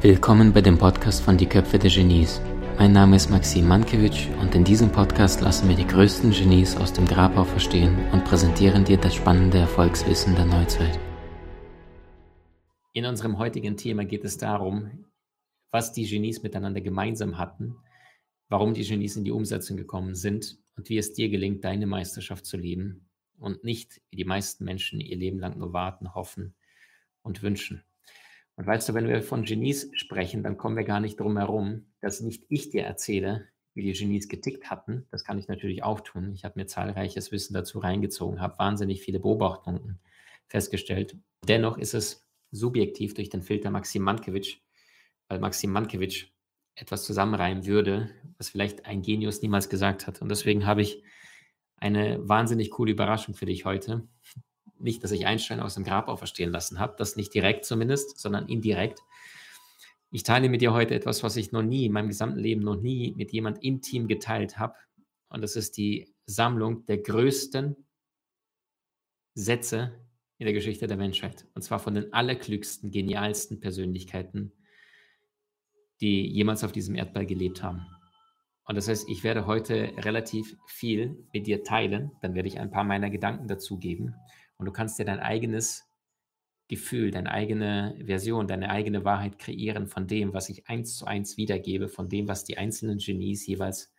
[0.00, 2.40] Willkommen bei dem Podcast von Die Köpfe der Genies.
[2.78, 6.94] Mein Name ist Maxim Mankewitsch und in diesem Podcast lassen wir die größten Genies aus
[6.94, 10.98] dem Grabau verstehen und präsentieren dir das spannende Erfolgswissen der Neuzeit.
[12.94, 15.04] In unserem heutigen Thema geht es darum,
[15.70, 17.76] was die Genies miteinander gemeinsam hatten,
[18.48, 22.46] warum die Genies in die Umsetzung gekommen sind und wie es dir gelingt, deine Meisterschaft
[22.46, 23.10] zu leben
[23.42, 26.54] und nicht, wie die meisten Menschen ihr Leben lang nur warten, hoffen
[27.22, 27.84] und wünschen.
[28.56, 31.86] Und weißt du, wenn wir von Genies sprechen, dann kommen wir gar nicht drum herum,
[32.00, 35.06] dass nicht ich dir erzähle, wie die Genies getickt hatten.
[35.10, 36.32] Das kann ich natürlich auch tun.
[36.34, 39.98] Ich habe mir zahlreiches Wissen dazu reingezogen, habe wahnsinnig viele Beobachtungen
[40.48, 41.16] festgestellt.
[41.48, 44.58] Dennoch ist es subjektiv durch den Filter Maxim Mankiewicz,
[45.28, 46.26] weil Maxim Mankiewicz
[46.74, 50.20] etwas zusammenreimen würde, was vielleicht ein Genius niemals gesagt hat.
[50.20, 51.02] Und deswegen habe ich
[51.82, 54.06] eine wahnsinnig coole Überraschung für dich heute
[54.78, 58.48] nicht, dass ich Einstein aus dem Grab auferstehen lassen habe, das nicht direkt zumindest, sondern
[58.48, 59.00] indirekt.
[60.12, 62.80] Ich teile mit dir heute etwas, was ich noch nie in meinem gesamten Leben noch
[62.80, 64.74] nie mit jemand intim geteilt habe.
[65.28, 67.76] Und das ist die Sammlung der größten
[69.34, 69.92] Sätze
[70.38, 71.46] in der Geschichte der Menschheit.
[71.54, 74.52] Und zwar von den allerklügsten, genialsten Persönlichkeiten,
[76.00, 77.86] die jemals auf diesem Erdball gelebt haben.
[78.64, 82.12] Und das heißt, ich werde heute relativ viel mit dir teilen.
[82.20, 84.14] Dann werde ich ein paar meiner Gedanken dazugeben.
[84.56, 85.84] Und du kannst dir dein eigenes
[86.68, 91.36] Gefühl, deine eigene Version, deine eigene Wahrheit kreieren von dem, was ich eins zu eins
[91.36, 93.92] wiedergebe, von dem, was die einzelnen Genies jeweils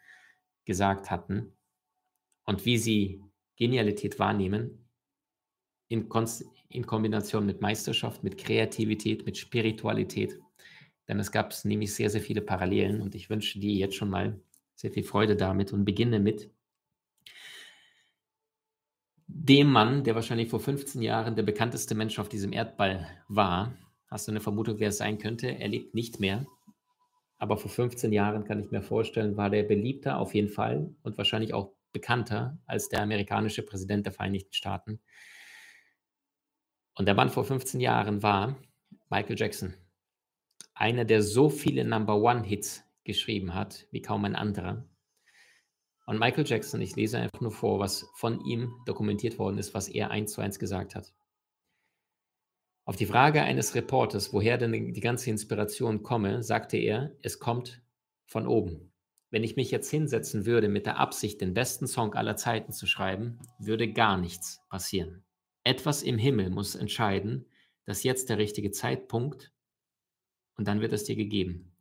[0.66, 1.53] gesagt hatten
[2.45, 3.22] und wie sie
[3.58, 4.88] Genialität wahrnehmen
[5.88, 6.09] in,
[6.70, 10.39] in Kombination mit Meisterschaft, mit Kreativität, mit Spiritualität.
[11.08, 14.42] Denn es gab nämlich sehr, sehr viele Parallelen und ich wünsche dir jetzt schon mal
[14.76, 16.52] sehr viel Freude damit und beginne mit
[19.28, 23.76] dem Mann, der wahrscheinlich vor 15 Jahren der bekannteste Mensch auf diesem Erdball war.
[24.08, 25.48] Hast du eine Vermutung, wer es sein könnte?
[25.48, 26.46] Er lebt nicht mehr.
[27.38, 31.17] Aber vor 15 Jahren kann ich mir vorstellen, war der beliebter auf jeden Fall und
[31.17, 35.00] wahrscheinlich auch bekannter als der amerikanische Präsident der Vereinigten Staaten.
[36.95, 38.56] Und der Mann vor 15 Jahren war
[39.10, 39.73] Michael Jackson.
[40.73, 44.87] Einer, der so viele Number One-Hits geschrieben hat wie kaum ein anderer.
[46.05, 49.87] Und Michael Jackson, ich lese einfach nur vor, was von ihm dokumentiert worden ist, was
[49.87, 51.14] er eins zu eins gesagt hat.
[52.86, 57.81] Auf die Frage eines Reporters, woher denn die ganze Inspiration komme, sagte er, es kommt
[58.25, 58.91] von oben.
[59.30, 62.85] Wenn ich mich jetzt hinsetzen würde mit der Absicht, den besten Song aller Zeiten zu
[62.85, 65.23] schreiben, würde gar nichts passieren.
[65.64, 67.45] Etwas im Himmel muss entscheiden,
[67.85, 69.53] dass jetzt der richtige Zeitpunkt
[70.55, 71.73] und dann wird es dir gegeben.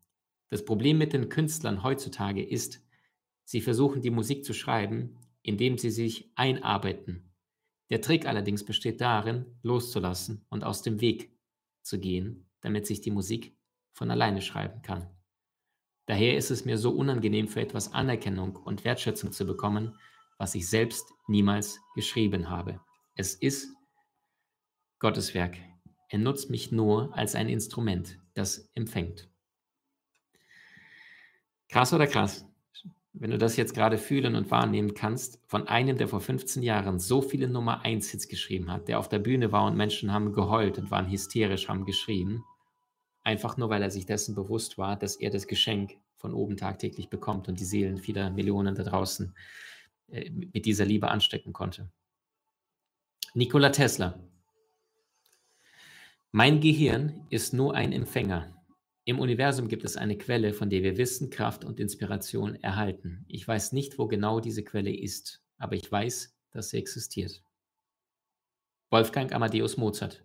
[0.52, 2.82] Das Problem mit den Künstlern heutzutage ist,
[3.46, 7.32] Sie versuchen die Musik zu schreiben, indem sie sich einarbeiten.
[7.88, 11.34] Der Trick allerdings besteht darin, loszulassen und aus dem Weg
[11.80, 13.56] zu gehen, damit sich die Musik
[13.94, 15.08] von alleine schreiben kann.
[16.04, 19.96] Daher ist es mir so unangenehm, für etwas Anerkennung und Wertschätzung zu bekommen,
[20.36, 22.78] was ich selbst niemals geschrieben habe.
[23.14, 23.74] Es ist
[24.98, 25.56] Gottes Werk.
[26.10, 29.31] Er nutzt mich nur als ein Instrument, das empfängt.
[31.72, 32.46] Krass oder krass?
[33.14, 36.98] wenn du das jetzt gerade fühlen und wahrnehmen kannst, von einem, der vor 15 Jahren
[36.98, 40.32] so viele Nummer 1 Hits geschrieben hat, der auf der Bühne war und Menschen haben
[40.32, 42.42] geheult und waren hysterisch, haben geschrien,
[43.22, 47.10] einfach nur weil er sich dessen bewusst war, dass er das Geschenk von oben tagtäglich
[47.10, 49.34] bekommt und die Seelen vieler Millionen da draußen
[50.08, 51.90] äh, mit dieser Liebe anstecken konnte.
[53.34, 54.18] Nikola Tesla.
[56.30, 58.61] Mein Gehirn ist nur ein Empfänger.
[59.04, 63.24] Im Universum gibt es eine Quelle, von der wir Wissen, Kraft und Inspiration erhalten.
[63.26, 67.42] Ich weiß nicht, wo genau diese Quelle ist, aber ich weiß, dass sie existiert.
[68.90, 70.24] Wolfgang Amadeus Mozart.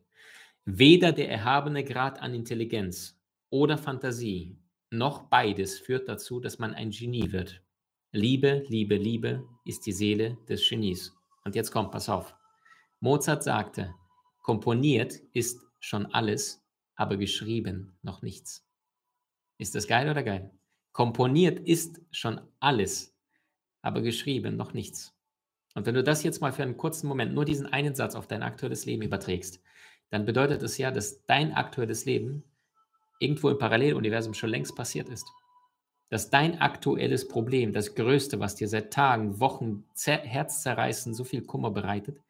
[0.66, 4.60] Weder der erhabene Grad an Intelligenz oder Fantasie,
[4.92, 7.64] noch beides führt dazu, dass man ein Genie wird.
[8.12, 11.16] Liebe, Liebe, Liebe ist die Seele des Genies.
[11.44, 12.36] Und jetzt kommt, pass auf.
[13.00, 13.96] Mozart sagte,
[14.44, 16.64] komponiert ist schon alles,
[16.96, 18.67] aber geschrieben noch nichts.
[19.58, 20.52] Ist das geil oder geil?
[20.92, 23.16] Komponiert ist schon alles,
[23.82, 25.16] aber geschrieben noch nichts.
[25.76, 28.28] Und wenn du das jetzt mal für einen kurzen Moment, nur diesen einen Satz auf
[28.28, 29.62] dein aktuelles Leben überträgst,
[30.10, 32.44] dann bedeutet es ja, dass dein aktuelles Leben
[33.20, 35.28] irgendwo im Paralleluniversum schon längst passiert ist.
[36.10, 41.44] Dass dein aktuelles Problem, das Größte, was dir seit Tagen, Wochen, Herz zerreißen, so viel
[41.44, 42.22] Kummer bereitet,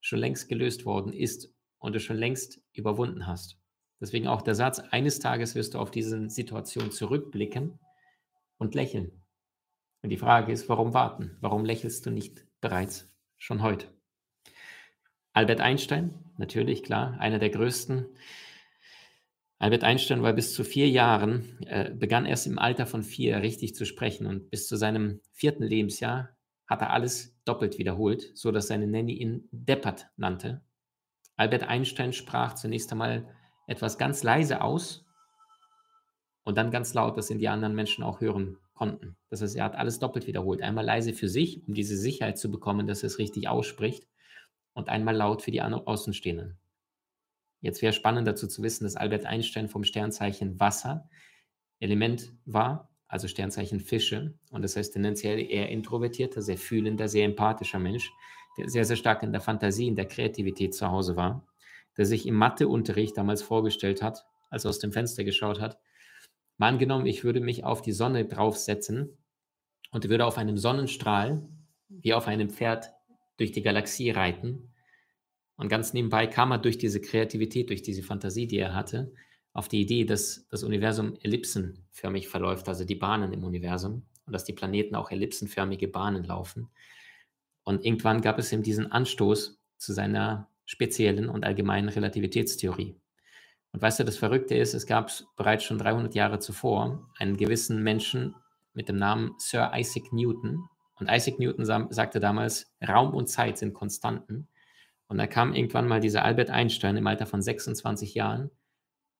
[0.00, 3.59] schon längst gelöst worden ist und du schon längst überwunden hast.
[4.00, 7.78] Deswegen auch der Satz, eines Tages wirst du auf diese Situation zurückblicken
[8.58, 9.12] und lächeln.
[10.02, 11.36] Und die Frage ist, warum warten?
[11.40, 13.86] Warum lächelst du nicht bereits schon heute?
[15.32, 18.06] Albert Einstein, natürlich, klar, einer der größten.
[19.58, 23.74] Albert Einstein war bis zu vier Jahren, äh, begann erst im Alter von vier richtig
[23.74, 26.30] zu sprechen und bis zu seinem vierten Lebensjahr
[26.66, 30.62] hat er alles doppelt wiederholt, so dass seine Nanny ihn Deppert nannte.
[31.36, 33.28] Albert Einstein sprach zunächst einmal
[33.70, 35.04] etwas ganz leise aus
[36.42, 39.16] und dann ganz laut, dass ihn die anderen Menschen auch hören konnten.
[39.28, 40.60] Das heißt, er hat alles doppelt wiederholt.
[40.60, 44.08] Einmal leise für sich, um diese Sicherheit zu bekommen, dass er es richtig ausspricht
[44.72, 46.58] und einmal laut für die Außenstehenden.
[47.60, 51.08] Jetzt wäre spannend dazu zu wissen, dass Albert Einstein vom Sternzeichen Wasser
[51.78, 54.34] Element war, also Sternzeichen Fische.
[54.50, 58.10] Und das heißt tendenziell eher introvertierter, sehr fühlender, sehr empathischer Mensch,
[58.58, 61.46] der sehr, sehr stark in der Fantasie, in der Kreativität zu Hause war,
[62.00, 65.78] der sich im Matheunterricht damals vorgestellt hat, als er aus dem Fenster geschaut hat.
[66.56, 69.18] Mal angenommen, ich würde mich auf die Sonne draufsetzen
[69.90, 71.46] und würde auf einem Sonnenstrahl
[71.90, 72.90] wie auf einem Pferd
[73.36, 74.70] durch die Galaxie reiten
[75.60, 79.12] und ganz nebenbei kam er durch diese Kreativität, durch diese Fantasie, die er hatte,
[79.52, 84.44] auf die Idee, dass das Universum ellipsenförmig verläuft, also die Bahnen im Universum und dass
[84.44, 86.70] die Planeten auch ellipsenförmige Bahnen laufen.
[87.62, 92.94] Und irgendwann gab es ihm diesen Anstoß zu seiner speziellen und allgemeinen Relativitätstheorie.
[93.72, 97.82] Und weißt du, das Verrückte ist, es gab bereits schon 300 Jahre zuvor einen gewissen
[97.82, 98.36] Menschen
[98.72, 100.68] mit dem Namen Sir Isaac Newton.
[100.94, 104.46] Und Isaac Newton sagte damals, Raum und Zeit sind Konstanten.
[105.08, 108.52] Und da kam irgendwann mal dieser Albert Einstein im Alter von 26 Jahren,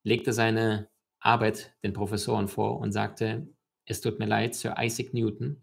[0.05, 0.89] legte seine
[1.19, 3.49] Arbeit den Professoren vor und sagte,
[3.87, 5.63] es tut mir leid, Sir Isaac Newton,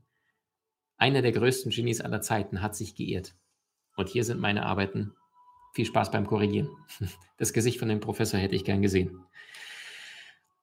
[0.97, 3.35] einer der größten Genies aller Zeiten, hat sich geirrt.
[3.95, 5.13] Und hier sind meine Arbeiten.
[5.77, 6.69] Viel Spaß beim Korrigieren.
[7.37, 9.23] Das Gesicht von dem Professor hätte ich gern gesehen.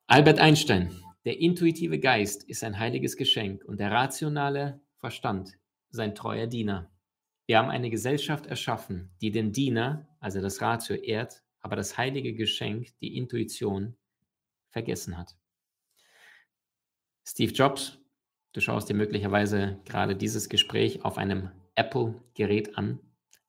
[0.09, 0.91] Albert Einstein,
[1.25, 5.57] der intuitive Geist ist ein heiliges Geschenk und der rationale Verstand
[5.91, 6.91] sein treuer Diener.
[7.47, 12.35] Wir haben eine Gesellschaft erschaffen, die den Diener, also das Ratio, ehrt, aber das heilige
[12.35, 13.95] Geschenk, die Intuition,
[14.71, 15.37] vergessen hat.
[17.25, 18.01] Steve Jobs,
[18.53, 22.99] du schaust dir möglicherweise gerade dieses Gespräch auf einem Apple-Gerät an,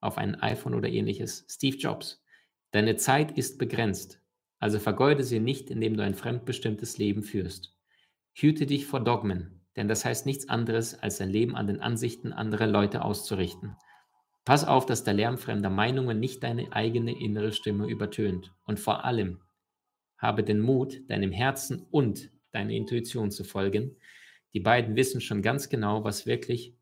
[0.06, 1.46] auf ein iPhone oder ähnliches.
[1.50, 2.24] Steve Jobs,
[2.72, 4.22] deine Zeit ist begrenzt,
[4.60, 7.76] also vergeude sie nicht, indem du ein fremdbestimmtes Leben führst.
[8.34, 12.34] Hüte dich vor Dogmen, denn das heißt nichts anderes, als dein Leben an den Ansichten
[12.34, 13.76] anderer Leute auszurichten.
[14.46, 18.54] Pass auf, dass der Lärm fremder Meinungen nicht deine eigene innere Stimme übertönt.
[18.64, 19.42] Und vor allem
[20.18, 23.98] habe den Mut, deinem Herzen und deiner Intuition zu folgen.
[24.54, 26.76] Die beiden wissen schon ganz genau, was wirklich,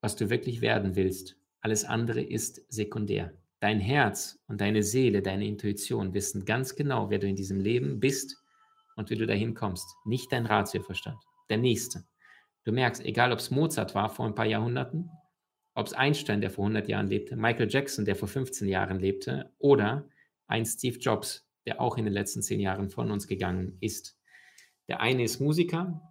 [0.00, 1.39] was du wirklich werden willst.
[1.60, 3.32] Alles andere ist sekundär.
[3.60, 8.00] Dein Herz und deine Seele, deine Intuition wissen ganz genau, wer du in diesem Leben
[8.00, 8.42] bist
[8.96, 9.86] und wie du dahin kommst.
[10.04, 11.18] Nicht dein Ratioverstand,
[11.50, 12.04] der Nächste.
[12.64, 15.10] Du merkst, egal ob es Mozart war vor ein paar Jahrhunderten
[15.74, 19.52] ob es Einstein, der vor 100 Jahren lebte, Michael Jackson, der vor 15 Jahren lebte,
[19.58, 20.08] oder
[20.46, 24.18] ein Steve Jobs, der auch in den letzten zehn Jahren von uns gegangen ist.
[24.88, 26.02] Der eine ist Musiker,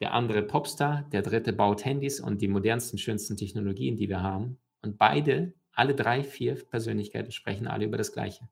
[0.00, 4.58] der andere Popstar, der dritte baut Handys und die modernsten, schönsten Technologien, die wir haben.
[4.82, 8.48] Und beide, alle drei, vier Persönlichkeiten sprechen alle über das Gleiche.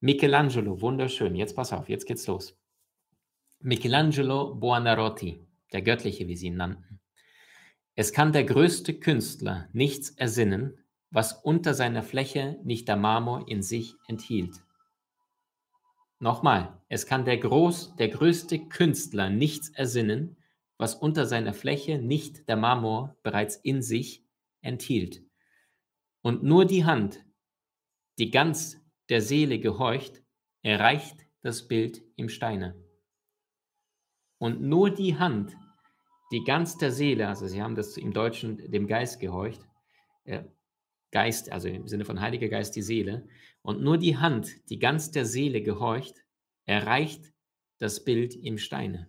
[0.00, 1.34] Michelangelo, wunderschön.
[1.34, 2.56] Jetzt pass auf, jetzt geht's los.
[3.60, 7.00] Michelangelo Buonarroti, der Göttliche, wie sie ihn nannten.
[7.94, 10.78] Es kann der größte Künstler nichts ersinnen,
[11.10, 14.62] was unter seiner Fläche nicht der Marmor in sich enthielt.
[16.18, 20.36] Nochmal, es kann der, groß, der größte Künstler nichts ersinnen,
[20.78, 24.24] was unter seiner Fläche nicht der Marmor bereits in sich
[24.62, 25.22] enthielt.
[26.22, 27.24] Und nur die Hand,
[28.18, 30.22] die ganz der Seele gehorcht,
[30.62, 32.76] erreicht das Bild im Steine.
[34.38, 35.56] Und nur die Hand,
[36.32, 39.66] die ganz der Seele, also sie haben das im Deutschen dem Geist gehorcht,
[40.24, 40.44] äh,
[41.10, 43.26] Geist, also im Sinne von Heiliger Geist die Seele,
[43.62, 46.16] und nur die Hand, die ganz der Seele gehorcht,
[46.66, 47.32] erreicht
[47.78, 49.08] das Bild im Steine.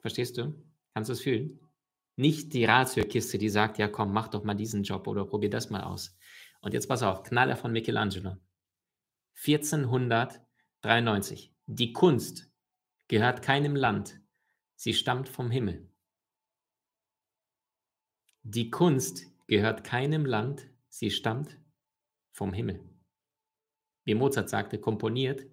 [0.00, 0.54] Verstehst du?
[0.92, 1.60] Kannst du es fühlen?
[2.16, 5.70] Nicht die Ratio-Kiste, die sagt, ja komm, mach doch mal diesen Job oder probier das
[5.70, 6.16] mal aus.
[6.60, 8.36] Und jetzt pass auf, Knaller von Michelangelo.
[9.36, 11.52] 1493.
[11.66, 12.52] Die Kunst
[13.08, 14.20] gehört keinem Land,
[14.76, 15.90] sie stammt vom Himmel.
[18.42, 21.58] Die Kunst gehört keinem Land, sie stammt
[22.32, 22.80] vom Himmel.
[24.04, 25.46] Wie Mozart sagte, komponiert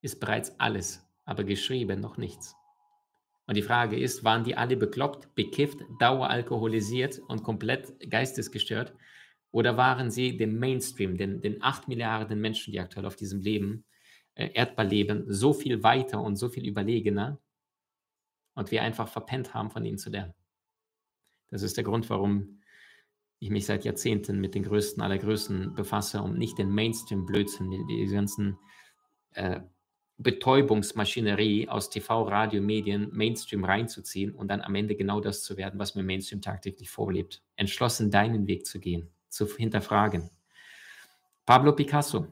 [0.00, 2.54] ist bereits alles, aber geschrieben noch nichts.
[3.48, 8.92] Und die Frage ist, waren die alle bekloppt, bekifft, daueralkoholisiert und komplett geistesgestört?
[9.52, 13.86] Oder waren sie dem Mainstream, den, den 8 Milliarden Menschen, die aktuell auf diesem Leben,
[14.34, 17.40] äh, Erdball leben, so viel weiter und so viel überlegener
[18.52, 20.34] und wir einfach verpennt haben, von ihnen zu lernen?
[21.50, 22.60] Das ist der Grund, warum
[23.38, 28.06] ich mich seit Jahrzehnten mit den größten aller Größen befasse und nicht den Mainstream-Blödsinn, die,
[28.08, 28.58] ganzen
[29.32, 29.60] äh,
[30.18, 35.78] Betäubungsmaschinerie aus TV, Radio, Medien, Mainstream reinzuziehen und dann am Ende genau das zu werden,
[35.78, 37.40] was mir Mainstream tagtäglich vorlebt.
[37.54, 40.28] Entschlossen, deinen Weg zu gehen, zu hinterfragen.
[41.46, 42.26] Pablo Picasso.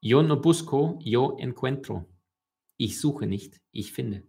[0.00, 2.04] Yo no busco, yo encuentro.
[2.76, 4.24] Ich suche nicht, ich finde.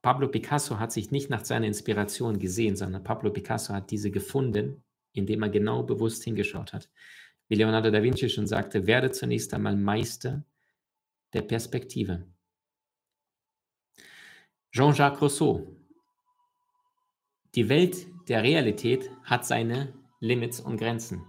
[0.00, 4.82] Pablo Picasso hat sich nicht nach seiner Inspiration gesehen, sondern Pablo Picasso hat diese gefunden,
[5.12, 6.90] indem er genau bewusst hingeschaut hat.
[7.48, 10.42] Wie Leonardo da Vinci schon sagte, werde zunächst einmal Meister
[11.34, 12.26] der Perspektive.
[14.72, 15.76] Jean-Jacques Rousseau.
[17.54, 21.24] Die Welt der Realität hat seine Limits und Grenzen.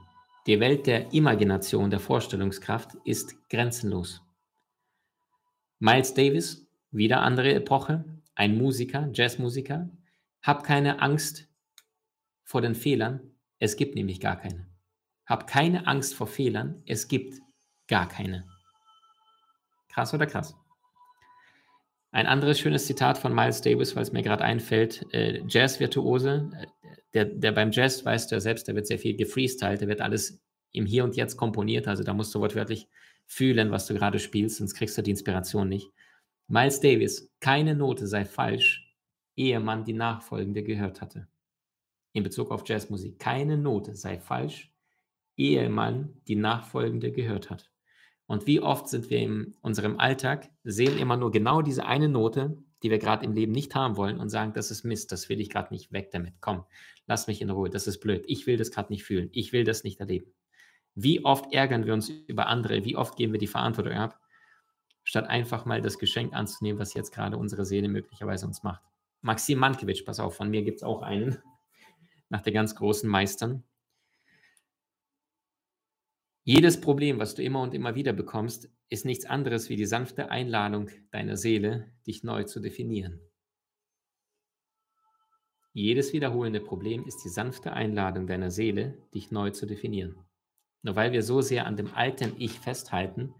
[0.47, 4.21] Die Welt der Imagination, der Vorstellungskraft ist grenzenlos.
[5.79, 9.89] Miles Davis, wieder andere Epoche, ein Musiker, Jazzmusiker.
[10.41, 11.47] Hab keine Angst
[12.43, 14.67] vor den Fehlern, es gibt nämlich gar keine.
[15.25, 17.39] Hab keine Angst vor Fehlern, es gibt
[17.87, 18.47] gar keine.
[19.95, 20.53] Krass oder krass?
[22.11, 26.67] Ein anderes schönes Zitat von Miles Davis, weil es mir gerade einfällt, äh, Jazz-Virtuose, äh,
[27.13, 30.01] der, der beim Jazz, weißt du ja selbst, der wird sehr viel gefreestylt, der wird
[30.01, 32.89] alles im Hier und Jetzt komponiert, also da musst du wortwörtlich
[33.25, 35.89] fühlen, was du gerade spielst, sonst kriegst du die Inspiration nicht.
[36.47, 38.93] Miles Davis, keine Note sei falsch,
[39.37, 41.29] ehe man die nachfolgende gehört hatte.
[42.11, 44.73] In Bezug auf Jazzmusik, keine Note sei falsch,
[45.37, 47.71] ehe man die nachfolgende gehört hat.
[48.27, 52.57] Und wie oft sind wir in unserem Alltag, sehen immer nur genau diese eine Note,
[52.81, 55.39] die wir gerade im Leben nicht haben wollen und sagen, das ist Mist, das will
[55.39, 56.35] ich gerade nicht weg damit.
[56.41, 56.65] Komm,
[57.07, 58.23] lass mich in Ruhe, das ist blöd.
[58.27, 60.33] Ich will das gerade nicht fühlen, ich will das nicht erleben.
[60.95, 64.19] Wie oft ärgern wir uns über andere, wie oft geben wir die Verantwortung ab,
[65.03, 68.81] statt einfach mal das Geschenk anzunehmen, was jetzt gerade unsere Seele möglicherweise uns macht.
[69.21, 71.37] Maxim Mankiewicz, pass auf, von mir gibt es auch einen,
[72.29, 73.63] nach der ganz großen Meistern.
[76.47, 80.29] Jedes Problem, was du immer und immer wieder bekommst, ist nichts anderes wie die sanfte
[80.29, 83.19] Einladung deiner Seele, dich neu zu definieren.
[85.73, 90.19] Jedes wiederholende Problem ist die sanfte Einladung deiner Seele, dich neu zu definieren.
[90.83, 93.33] Nur weil wir so sehr an dem alten Ich festhalten,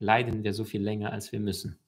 [0.00, 1.78] leiden wir so viel länger, als wir müssen.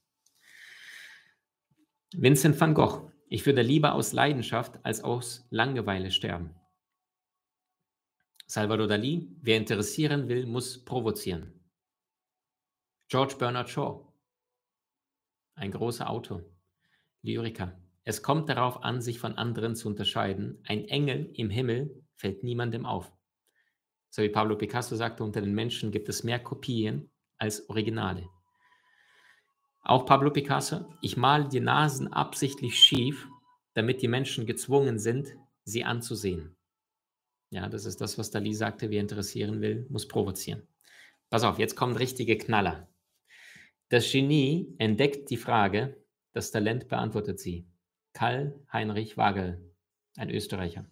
[2.14, 3.10] Vincent van Gogh.
[3.28, 6.54] Ich würde lieber aus Leidenschaft als aus Langeweile sterben.
[8.50, 11.62] Salvador Dali, wer interessieren will, muss provozieren.
[13.06, 14.12] George Bernard Shaw,
[15.54, 16.42] ein großer Autor,
[17.22, 17.80] Lyriker.
[18.02, 20.60] Es kommt darauf an, sich von anderen zu unterscheiden.
[20.66, 23.12] Ein Engel im Himmel fällt niemandem auf.
[24.08, 28.28] So wie Pablo Picasso sagte, unter den Menschen gibt es mehr Kopien als Originale.
[29.82, 33.28] Auch Pablo Picasso, ich male die Nasen absichtlich schief,
[33.74, 36.56] damit die Menschen gezwungen sind, sie anzusehen.
[37.50, 40.62] Ja, das ist das, was Dali sagte, wer interessieren will, muss provozieren.
[41.30, 42.88] Pass auf, jetzt kommen richtige Knaller.
[43.88, 45.96] Das Genie entdeckt die Frage,
[46.32, 47.66] das Talent beantwortet sie.
[48.12, 49.74] Karl Heinrich Wagel,
[50.16, 50.86] ein Österreicher.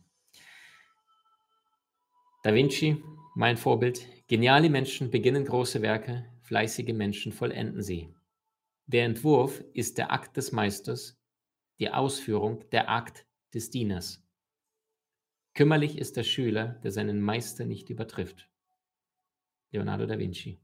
[2.42, 3.02] Da Vinci,
[3.34, 4.06] mein Vorbild.
[4.26, 8.12] Geniale Menschen beginnen große Werke, fleißige Menschen vollenden sie.
[8.86, 11.20] Der Entwurf ist der Akt des Meisters,
[11.78, 14.27] die Ausführung der Akt des Dieners.
[15.58, 18.48] Kümmerlich ist der Schüler, der seinen Meister nicht übertrifft.
[19.72, 20.60] Leonardo da Vinci.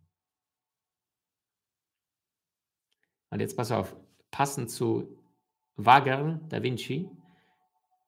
[3.28, 3.96] Und jetzt pass auf,
[4.30, 5.18] passend zu
[5.74, 7.10] Wagner da Vinci.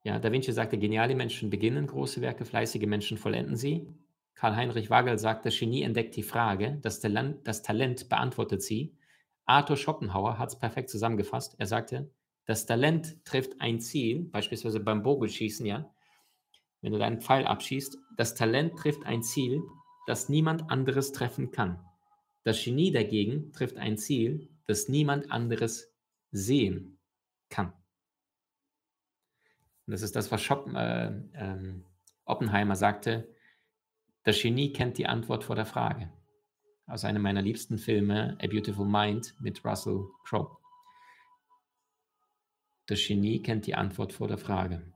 [0.04, 3.92] Ja, da Vinci sagte, geniale Menschen beginnen große Werke, fleißige Menschen vollenden sie.
[4.36, 8.96] Karl-Heinrich Wagel sagt, das Genie entdeckt die Frage, das Talent, das Talent beantwortet sie.
[9.44, 11.56] Arthur Schopenhauer hat es perfekt zusammengefasst.
[11.58, 12.12] Er sagte,
[12.44, 15.92] das Talent trifft ein Ziel, beispielsweise beim Bogenschießen, ja,
[16.86, 19.60] wenn du deinen Pfeil abschießt, das Talent trifft ein Ziel,
[20.06, 21.84] das niemand anderes treffen kann.
[22.44, 25.92] Das Genie dagegen trifft ein Ziel, das niemand anderes
[26.30, 27.00] sehen
[27.50, 27.72] kann.
[29.84, 31.74] Und das ist das, was Schoppen, äh, äh,
[32.24, 33.34] Oppenheimer sagte.
[34.22, 36.12] Das Genie kennt die Antwort vor der Frage.
[36.86, 40.56] Aus einem meiner liebsten Filme, A Beautiful Mind mit Russell Crowe.
[42.86, 44.92] Das Genie kennt die Antwort vor der Frage.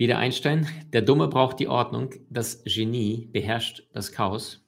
[0.00, 4.66] Wieder Einstein, der Dumme braucht die Ordnung, das Genie beherrscht das Chaos.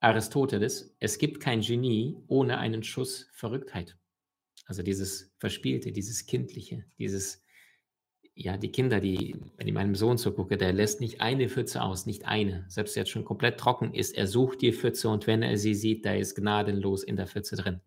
[0.00, 3.96] Aristoteles, es gibt kein Genie ohne einen Schuss Verrücktheit.
[4.64, 7.44] Also dieses Verspielte, dieses Kindliche, dieses,
[8.34, 12.04] ja, die Kinder, die, wenn ich meinem Sohn zugucke, der lässt nicht eine Pfütze aus,
[12.04, 12.64] nicht eine.
[12.66, 16.04] Selbst jetzt schon komplett trocken ist, er sucht die Pfütze und wenn er sie sieht,
[16.04, 17.80] da ist gnadenlos in der Pfütze drin.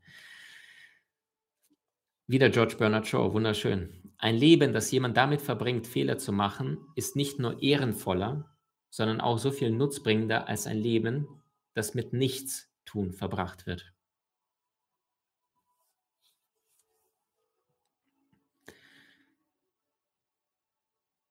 [2.29, 3.89] Wieder George Bernard Shaw, wunderschön.
[4.19, 8.55] Ein Leben, das jemand damit verbringt, Fehler zu machen, ist nicht nur ehrenvoller,
[8.91, 11.27] sondern auch so viel nutzbringender als ein Leben,
[11.73, 13.95] das mit nichts tun verbracht wird.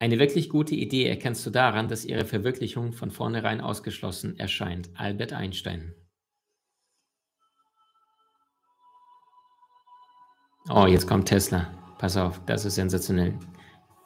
[0.01, 4.91] Eine wirklich gute Idee erkennst du daran, dass ihre Verwirklichung von vornherein ausgeschlossen erscheint.
[4.95, 5.95] Albert Einstein.
[10.71, 11.73] Oh, jetzt kommt Tesla.
[11.97, 13.33] Pass auf, das ist sensationell.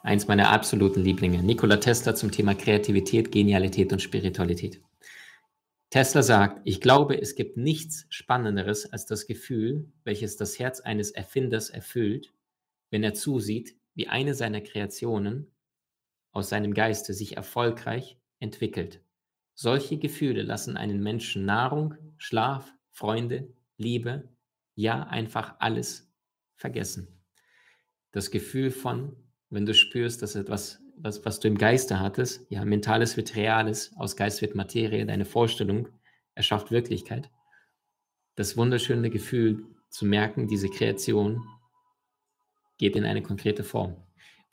[0.01, 1.43] Eins meiner absoluten Lieblinge.
[1.43, 4.81] Nikola Tesla zum Thema Kreativität, Genialität und Spiritualität.
[5.89, 11.11] Tesla sagt, ich glaube, es gibt nichts Spannenderes als das Gefühl, welches das Herz eines
[11.11, 12.31] Erfinders erfüllt,
[12.91, 15.51] wenn er zusieht, wie eine seiner Kreationen
[16.31, 19.01] aus seinem Geiste sich erfolgreich entwickelt.
[19.53, 24.29] Solche Gefühle lassen einen Menschen Nahrung, Schlaf, Freunde, Liebe,
[24.75, 26.02] ja einfach alles
[26.63, 27.09] vergessen.
[28.13, 29.17] Das Gefühl von,
[29.49, 33.91] wenn du spürst, dass etwas, was, was du im Geiste hattest, ja, mentales wird reales,
[33.97, 35.89] aus Geist wird Materie, deine Vorstellung
[36.35, 37.29] erschafft Wirklichkeit.
[38.35, 41.43] Das wunderschöne Gefühl zu merken, diese Kreation
[42.77, 43.97] geht in eine konkrete Form.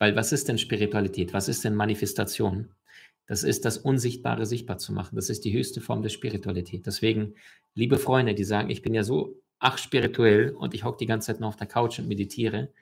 [0.00, 1.32] Weil was ist denn Spiritualität?
[1.32, 2.74] Was ist denn Manifestation?
[3.28, 5.14] Das ist das Unsichtbare sichtbar zu machen.
[5.14, 6.86] Das ist die höchste Form der Spiritualität.
[6.86, 7.36] Deswegen,
[7.76, 11.28] liebe Freunde, die sagen, ich bin ja so ach spirituell und ich hocke die ganze
[11.28, 12.72] Zeit nur auf der Couch und meditiere.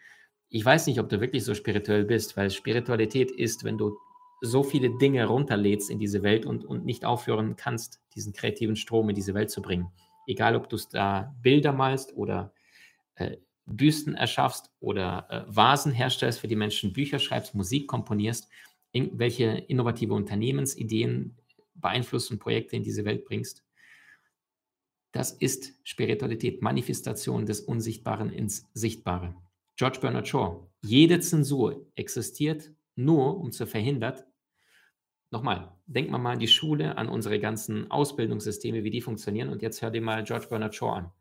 [0.49, 3.99] Ich weiß nicht, ob du wirklich so spirituell bist, weil Spiritualität ist, wenn du
[4.41, 9.09] so viele Dinge runterlädst in diese Welt und, und nicht aufhören kannst, diesen kreativen Strom
[9.09, 9.91] in diese Welt zu bringen.
[10.27, 12.53] Egal, ob du es da Bilder malst oder
[13.17, 18.49] äh, Büsten erschaffst oder äh, Vasen herstellst für die Menschen, Bücher schreibst, Musik komponierst,
[18.93, 21.37] welche innovative Unternehmensideen
[21.75, 23.65] beeinflusst und Projekte in diese Welt bringst.
[25.13, 29.35] Das ist Spiritualität, Manifestation des Unsichtbaren ins Sichtbare.
[29.77, 34.15] George Bernard Shaw, jede Zensur existiert nur, um zu verhindern,
[35.31, 39.63] nochmal, denk mal mal an die Schule, an unsere ganzen Ausbildungssysteme, wie die funktionieren und
[39.63, 41.13] jetzt hör dir mal George Bernard Shaw an.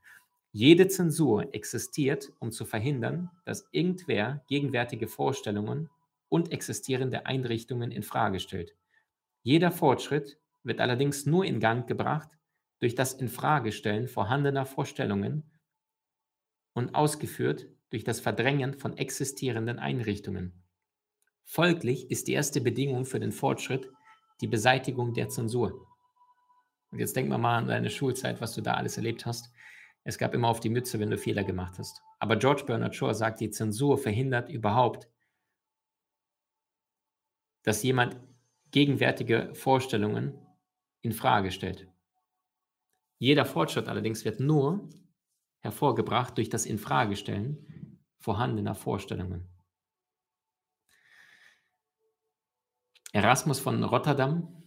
[0.52, 5.90] Jede Zensur existiert, um zu verhindern, dass irgendwer gegenwärtige Vorstellungen
[6.30, 8.74] und existierende Einrichtungen in Frage stellt.
[9.44, 12.37] Jeder Fortschritt wird allerdings nur in Gang gebracht
[12.80, 15.52] durch das Infragestellen vorhandener Vorstellungen
[16.74, 20.64] und ausgeführt durch das Verdrängen von existierenden Einrichtungen.
[21.44, 23.90] Folglich ist die erste Bedingung für den Fortschritt
[24.42, 25.88] die Beseitigung der Zensur.
[26.92, 29.52] Und jetzt denk mal an deine Schulzeit, was du da alles erlebt hast.
[30.04, 32.02] Es gab immer auf die Mütze, wenn du Fehler gemacht hast.
[32.20, 35.10] Aber George Bernard Shaw sagt, die Zensur verhindert überhaupt,
[37.64, 38.18] dass jemand
[38.72, 40.34] gegenwärtige Vorstellungen
[41.02, 41.88] in Frage stellt.
[43.18, 44.90] Jeder Fortschritt allerdings wird nur
[45.60, 49.48] hervorgebracht durch das Infragestellen vorhandener Vorstellungen.
[53.14, 54.64] Erasmus von Rotterdam,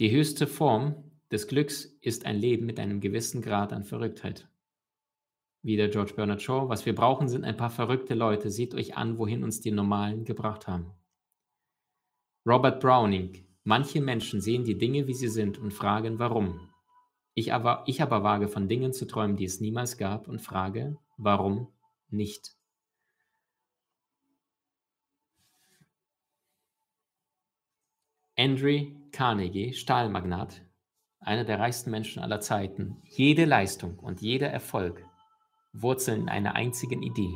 [0.00, 4.48] die höchste Form des Glücks ist ein Leben mit einem gewissen Grad an Verrücktheit
[5.64, 6.68] wie der George Bernard Shaw.
[6.68, 8.50] Was wir brauchen, sind ein paar verrückte Leute.
[8.50, 10.92] Seht euch an, wohin uns die Normalen gebracht haben.
[12.46, 13.46] Robert Browning.
[13.64, 16.68] Manche Menschen sehen die Dinge, wie sie sind und fragen, warum.
[17.34, 20.96] Ich aber, ich aber wage von Dingen zu träumen, die es niemals gab und frage,
[21.16, 21.68] warum
[22.08, 22.54] nicht.
[28.36, 30.62] Andrew Carnegie, Stahlmagnat,
[31.20, 33.00] einer der reichsten Menschen aller Zeiten.
[33.04, 35.04] Jede Leistung und jeder Erfolg
[35.72, 37.34] Wurzeln in einer einzigen Idee.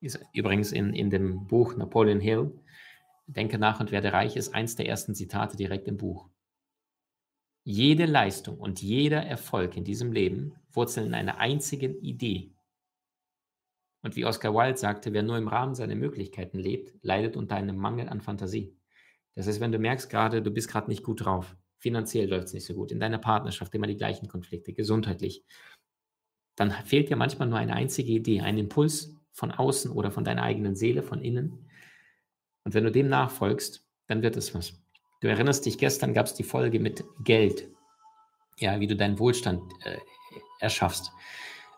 [0.00, 2.58] Ist übrigens in, in dem Buch Napoleon Hill,
[3.30, 6.28] Denke nach und werde reich, ist eins der ersten Zitate direkt im Buch.
[7.64, 12.52] Jede Leistung und jeder Erfolg in diesem Leben wurzeln in einer einzigen Idee.
[14.02, 17.76] Und wie Oscar Wilde sagte, wer nur im Rahmen seiner Möglichkeiten lebt, leidet unter einem
[17.76, 18.74] Mangel an Fantasie.
[19.34, 22.54] Das heißt, wenn du merkst gerade, du bist gerade nicht gut drauf, finanziell läuft es
[22.54, 25.44] nicht so gut, in deiner Partnerschaft immer die gleichen Konflikte, gesundheitlich,
[26.56, 30.42] dann fehlt dir manchmal nur eine einzige Idee, ein Impuls von außen oder von deiner
[30.42, 31.70] eigenen Seele, von innen.
[32.64, 34.79] Und wenn du dem nachfolgst, dann wird es was.
[35.20, 37.68] Du erinnerst dich, gestern gab es die Folge mit Geld,
[38.58, 39.98] ja, wie du deinen Wohlstand äh,
[40.60, 41.12] erschaffst.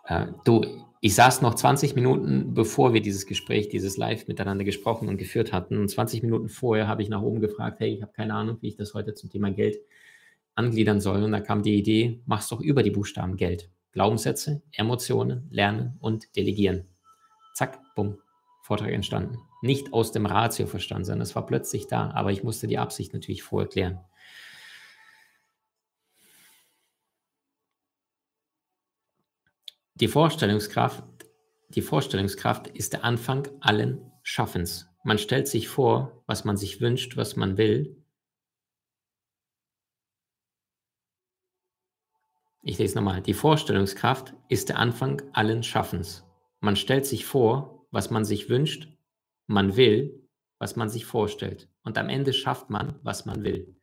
[0.06, 0.64] Äh, du,
[1.00, 5.52] ich saß noch 20 Minuten, bevor wir dieses Gespräch, dieses Live miteinander gesprochen und geführt
[5.52, 5.78] hatten.
[5.78, 8.68] Und 20 Minuten vorher habe ich nach oben gefragt, hey, ich habe keine Ahnung, wie
[8.68, 9.78] ich das heute zum Thema Geld
[10.54, 11.24] angliedern soll.
[11.24, 13.68] Und da kam die Idee, mach's doch über die Buchstaben Geld.
[13.90, 16.84] Glaubenssätze, Emotionen, Lernen und Delegieren.
[17.54, 18.18] Zack, bumm,
[18.62, 19.38] Vortrag entstanden.
[19.60, 23.12] Nicht aus dem Ratio verstanden, sondern es war plötzlich da, aber ich musste die Absicht
[23.12, 24.00] natürlich vorerklären.
[29.94, 31.04] Die Vorstellungskraft
[31.68, 34.88] Die Vorstellungskraft ist der Anfang allen Schaffens.
[35.04, 37.96] Man stellt sich vor, was man sich wünscht, was man will.
[42.62, 43.22] Ich lese nochmal.
[43.22, 46.24] Die Vorstellungskraft ist der Anfang allen Schaffens.
[46.60, 48.88] Man stellt sich vor, was man sich wünscht,
[49.46, 50.28] man will,
[50.58, 51.68] was man sich vorstellt.
[51.84, 53.76] Und am Ende schafft man, was man will.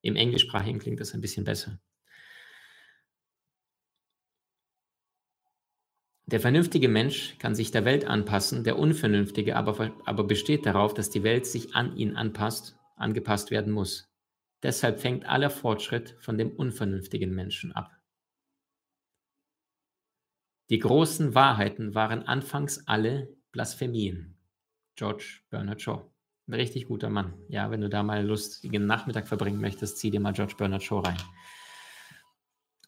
[0.00, 1.78] Im Englischsprachigen klingt das ein bisschen besser.
[6.26, 11.10] Der vernünftige Mensch kann sich der Welt anpassen, der Unvernünftige aber, aber besteht darauf, dass
[11.10, 14.08] die Welt sich an ihn anpasst, angepasst werden muss.
[14.62, 17.90] Deshalb fängt aller Fortschritt von dem unvernünftigen Menschen ab.
[20.68, 24.36] Die großen Wahrheiten waren anfangs alle Blasphemien.
[24.96, 26.02] George Bernard Shaw.
[26.46, 27.34] Ein richtig guter Mann.
[27.48, 31.00] Ja, wenn du da mal lustigen Nachmittag verbringen möchtest, zieh dir mal George Bernard Shaw
[31.00, 31.16] rein.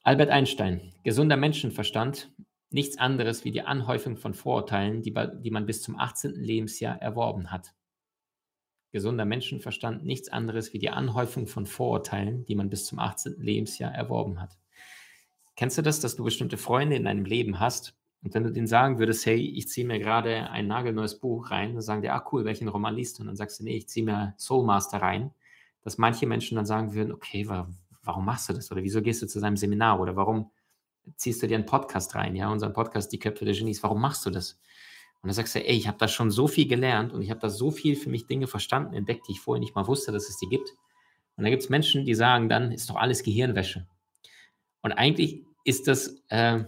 [0.03, 0.93] Albert Einstein.
[1.05, 2.33] Gesunder Menschenverstand
[2.73, 6.35] nichts anderes wie die Anhäufung von Vorurteilen, die, die man bis zum 18.
[6.35, 7.75] Lebensjahr erworben hat.
[8.93, 13.41] Gesunder Menschenverstand, nichts anderes wie die Anhäufung von Vorurteilen, die man bis zum 18.
[13.41, 14.59] Lebensjahr erworben hat.
[15.57, 18.69] Kennst du das, dass du bestimmte Freunde in deinem Leben hast und wenn du denen
[18.69, 22.25] sagen würdest, hey, ich ziehe mir gerade ein nagelneues Buch rein, dann sagen die, ah
[22.31, 23.23] cool, welchen Roman liest du?
[23.23, 25.33] Und dann sagst du, nee, ich ziehe mir Soulmaster rein,
[25.83, 28.71] dass manche Menschen dann sagen würden, okay, warum machst du das?
[28.71, 30.01] Oder wieso gehst du zu seinem Seminar?
[30.01, 30.51] Oder warum
[31.17, 34.25] ziehst du dir einen Podcast rein, ja, unseren Podcast Die Köpfe der Genies, warum machst
[34.25, 34.53] du das?
[35.21, 37.41] Und dann sagst du, ey, ich habe da schon so viel gelernt und ich habe
[37.41, 40.29] da so viel für mich Dinge verstanden, entdeckt, die ich vorher nicht mal wusste, dass
[40.29, 40.69] es die gibt.
[41.37, 43.87] Und da gibt es Menschen, die sagen dann, ist doch alles Gehirnwäsche.
[44.83, 46.65] Und eigentlich ist das äh,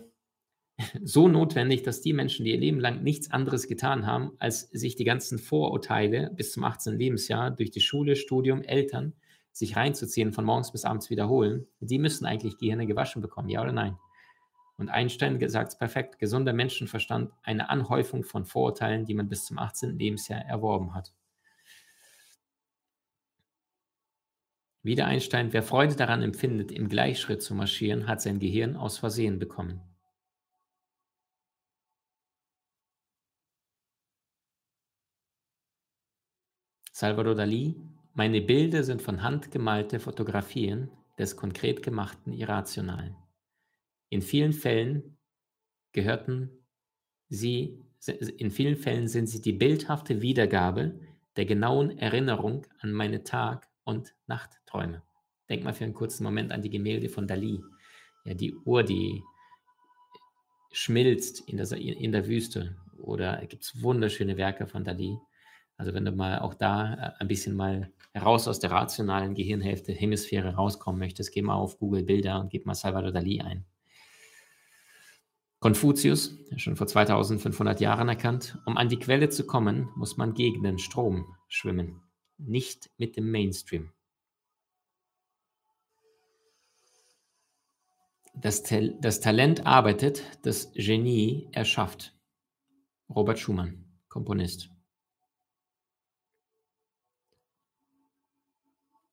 [1.04, 4.96] so notwendig, dass die Menschen, die ihr Leben lang nichts anderes getan haben, als sich
[4.96, 6.98] die ganzen Vorurteile bis zum 18.
[6.98, 9.14] Lebensjahr durch die Schule, Studium, Eltern
[9.52, 13.72] sich reinzuziehen, von morgens bis abends wiederholen, die müssen eigentlich Gehirne gewaschen bekommen, ja oder
[13.72, 13.96] nein?
[14.76, 19.58] Und Einstein sagt es perfekt, gesunder Menschenverstand, eine Anhäufung von Vorurteilen, die man bis zum
[19.58, 19.96] 18.
[19.96, 21.14] Lebensjahr erworben hat.
[24.82, 29.38] Wieder Einstein, wer Freude daran empfindet, im Gleichschritt zu marschieren, hat sein Gehirn aus Versehen
[29.38, 29.80] bekommen.
[36.96, 37.74] Salvador Dali,
[38.12, 43.16] meine Bilder sind von Hand gemalte Fotografien des konkret gemachten Irrationalen.
[44.11, 45.18] In vielen Fällen
[45.90, 46.50] gehörten
[47.28, 47.83] sie,
[48.38, 51.00] in vielen Fällen sind sie die bildhafte Wiedergabe
[51.35, 55.02] der genauen Erinnerung an meine Tag- und Nachtträume.
[55.48, 57.61] Denk mal für einen kurzen Moment an die Gemälde von Dali.
[58.24, 59.24] Ja, die Uhr, die
[60.70, 62.76] schmilzt in der, in der Wüste.
[62.98, 65.18] Oder gibt es wunderschöne Werke von Dali.
[65.76, 69.92] Also wenn du mal auch da äh, ein bisschen mal raus aus der rationalen Gehirnhälfte,
[69.92, 73.64] Hemisphäre rauskommen möchtest, geh mal auf Google Bilder und gib mal Salvador Dali ein.
[75.58, 80.62] Konfuzius, schon vor 2500 Jahren erkannt, um an die Quelle zu kommen, muss man gegen
[80.62, 82.02] den Strom schwimmen,
[82.37, 83.90] nicht mit dem Mainstream.
[88.34, 88.62] Das,
[89.00, 92.14] das Talent arbeitet, das Genie erschafft.
[93.08, 94.73] Robert Schumann, Komponist.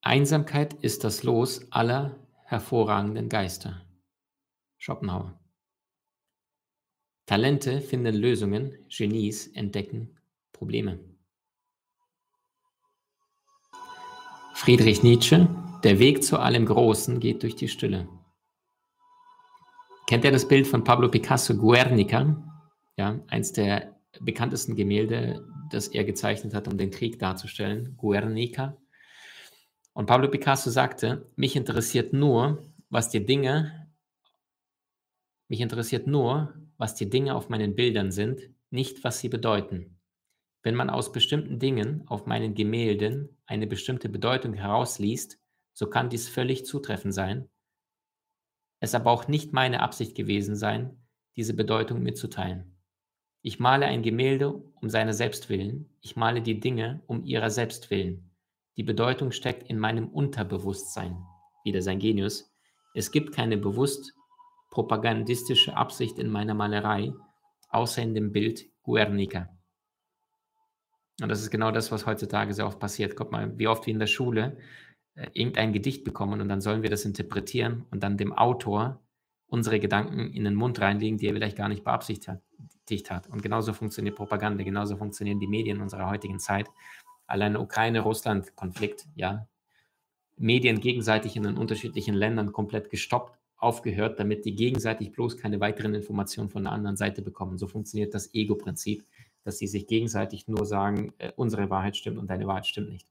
[0.04, 3.86] Einsamkeit ist das Los aller hervorragenden Geister.
[4.80, 5.40] Schopenhauer.
[7.28, 10.18] Talente finden Lösungen, Genies entdecken
[10.54, 11.00] Probleme.
[14.56, 15.48] Friedrich Nietzsche,
[15.84, 18.10] der Weg zu allem Großen geht durch die Stille.
[20.08, 22.44] Kennt ihr das Bild von Pablo Picasso, Guernica?
[22.98, 28.81] Ja, eins der bekanntesten Gemälde, das er gezeichnet hat, um den Krieg darzustellen, Guernica.
[29.94, 33.90] Und Pablo Picasso sagte, mich interessiert nur, was die Dinge,
[35.48, 40.00] mich interessiert nur, was die Dinge auf meinen Bildern sind, nicht was sie bedeuten.
[40.64, 45.40] Wenn man aus bestimmten Dingen auf meinen Gemälden eine bestimmte Bedeutung herausliest,
[45.74, 47.50] so kann dies völlig zutreffend sein,
[48.80, 50.98] es aber auch nicht meine Absicht gewesen sein,
[51.36, 52.78] diese Bedeutung mitzuteilen.
[53.44, 57.90] Ich male ein Gemälde um seiner selbst willen, ich male die Dinge um ihrer selbst
[57.90, 58.31] willen.
[58.78, 61.18] Die Bedeutung steckt in meinem Unterbewusstsein,
[61.64, 62.54] wieder sein Genius.
[62.94, 64.14] Es gibt keine bewusst
[64.70, 67.14] propagandistische Absicht in meiner Malerei,
[67.70, 69.50] außer in dem Bild Guernica.
[71.22, 73.16] Und das ist genau das, was heutzutage sehr oft passiert.
[73.16, 74.58] Guck mal, wie oft wir in der Schule
[75.16, 79.02] äh, irgendein Gedicht bekommen und dann sollen wir das interpretieren und dann dem Autor
[79.48, 83.28] unsere Gedanken in den Mund reinlegen, die er vielleicht gar nicht beabsichtigt hat.
[83.28, 86.70] Und genauso funktioniert Propaganda, genauso funktionieren die Medien unserer heutigen Zeit.
[87.32, 89.48] Allein Ukraine-Russland-Konflikt, ja.
[90.36, 95.94] Medien gegenseitig in den unterschiedlichen Ländern komplett gestoppt aufgehört, damit die gegenseitig bloß keine weiteren
[95.94, 97.58] Informationen von der anderen Seite bekommen.
[97.58, 99.06] So funktioniert das Ego-Prinzip,
[99.44, 103.08] dass sie sich gegenseitig nur sagen, äh, unsere Wahrheit stimmt und deine Wahrheit stimmt nicht.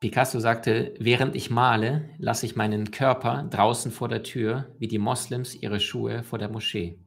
[0.00, 4.98] Picasso sagte, während ich male, lasse ich meinen Körper draußen vor der Tür, wie die
[4.98, 6.98] Moslems ihre Schuhe vor der Moschee.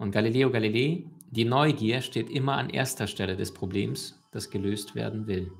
[0.00, 5.26] Und Galileo Galilei, die Neugier steht immer an erster Stelle des Problems, das gelöst werden
[5.26, 5.52] will.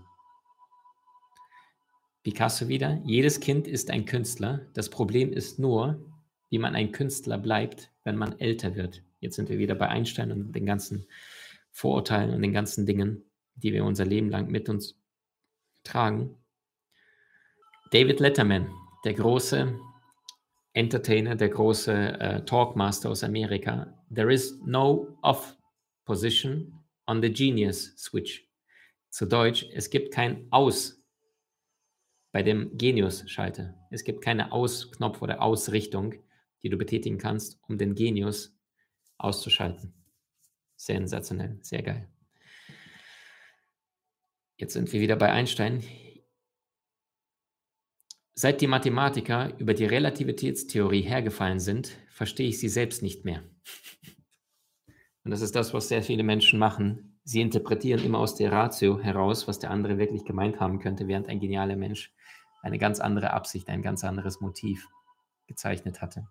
[2.22, 4.62] Picasso wieder, jedes Kind ist ein Künstler.
[4.72, 6.02] Das Problem ist nur,
[6.48, 9.02] wie man ein Künstler bleibt, wenn man älter wird.
[9.20, 11.04] Jetzt sind wir wieder bei Einstein und den ganzen
[11.70, 13.22] Vorurteilen und den ganzen Dingen,
[13.56, 14.98] die wir unser Leben lang mit uns
[15.84, 16.34] tragen.
[17.90, 18.72] David Letterman,
[19.04, 19.78] der große
[20.72, 23.99] Entertainer, der große äh, Talkmaster aus Amerika.
[24.12, 25.56] There is no off
[26.04, 28.48] position on the genius switch.
[29.10, 31.00] Zu Deutsch, es gibt kein Aus
[32.32, 33.74] bei dem Genius-Schalter.
[33.90, 36.14] Es gibt keine Ausknopf oder Ausrichtung,
[36.62, 38.56] die du betätigen kannst, um den Genius
[39.18, 39.94] auszuschalten.
[40.76, 42.08] Sensationell, sehr geil.
[44.56, 45.82] Jetzt sind wir wieder bei Einstein.
[48.42, 53.42] Seit die Mathematiker über die Relativitätstheorie hergefallen sind, verstehe ich sie selbst nicht mehr.
[55.24, 57.20] Und das ist das, was sehr viele Menschen machen.
[57.22, 61.28] Sie interpretieren immer aus der Ratio heraus, was der andere wirklich gemeint haben könnte, während
[61.28, 62.14] ein genialer Mensch
[62.62, 64.88] eine ganz andere Absicht, ein ganz anderes Motiv
[65.46, 66.26] gezeichnet hatte.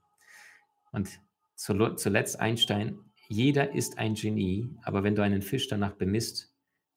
[0.91, 1.10] Und
[1.54, 6.52] zuletzt Einstein, jeder ist ein Genie, aber wenn du einen Fisch danach bemisst,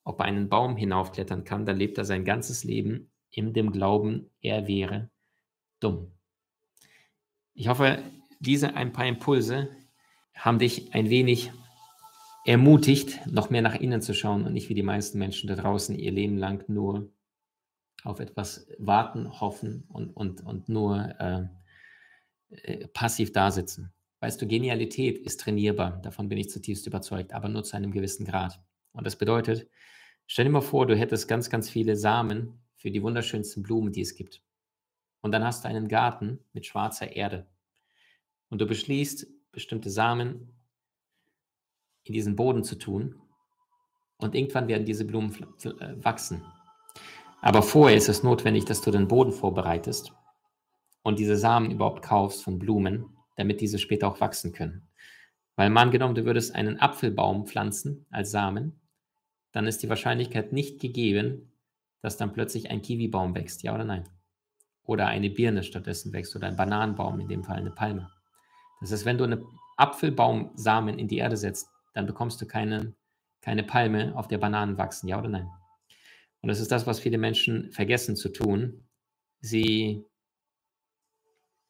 [0.04, 4.30] ob er einen Baum hinaufklettern kann, dann lebt er sein ganzes Leben in dem Glauben,
[4.40, 5.10] er wäre
[5.80, 6.12] dumm.
[7.54, 7.98] Ich hoffe,
[8.38, 9.68] diese ein paar Impulse
[10.34, 11.50] haben dich ein wenig
[12.44, 15.98] ermutigt, noch mehr nach innen zu schauen und nicht wie die meisten Menschen da draußen
[15.98, 17.10] ihr Leben lang nur
[18.04, 21.46] auf etwas warten, hoffen und, und, und nur äh,
[22.50, 23.92] äh, passiv dasitzen.
[24.20, 28.24] Weißt du, Genialität ist trainierbar, davon bin ich zutiefst überzeugt, aber nur zu einem gewissen
[28.24, 28.60] Grad.
[28.92, 29.68] Und das bedeutet,
[30.26, 34.00] stell dir mal vor, du hättest ganz, ganz viele Samen für die wunderschönsten Blumen, die
[34.00, 34.42] es gibt.
[35.20, 37.46] Und dann hast du einen Garten mit schwarzer Erde.
[38.48, 40.52] Und du beschließt, bestimmte Samen
[42.02, 43.22] in diesen Boden zu tun.
[44.16, 46.42] Und irgendwann werden diese Blumen äh, wachsen.
[47.40, 50.12] Aber vorher ist es notwendig, dass du den Boden vorbereitest
[51.04, 54.88] und diese Samen überhaupt kaufst von Blumen, damit diese später auch wachsen können.
[55.54, 58.80] Weil mal angenommen, du würdest einen Apfelbaum pflanzen als Samen,
[59.52, 61.51] dann ist die Wahrscheinlichkeit nicht gegeben,
[62.02, 64.08] dass dann plötzlich ein Kiwibaum wächst, ja oder nein?
[64.84, 68.10] Oder eine Birne stattdessen wächst oder ein Bananenbaum, in dem Fall eine Palme.
[68.80, 72.94] Das heißt, wenn du einen Apfelbaumsamen in die Erde setzt, dann bekommst du keine,
[73.40, 75.48] keine Palme, auf der Bananen wachsen, ja oder nein?
[76.40, 78.88] Und das ist das, was viele Menschen vergessen zu tun.
[79.40, 80.04] Sie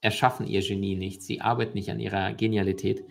[0.01, 3.05] erschaffen ihr Genie nicht, sie arbeiten nicht an ihrer Genialität,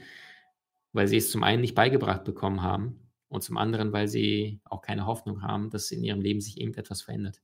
[0.92, 4.82] weil sie es zum einen nicht beigebracht bekommen haben und zum anderen, weil sie auch
[4.82, 7.42] keine Hoffnung haben, dass in ihrem Leben sich irgendetwas verändert.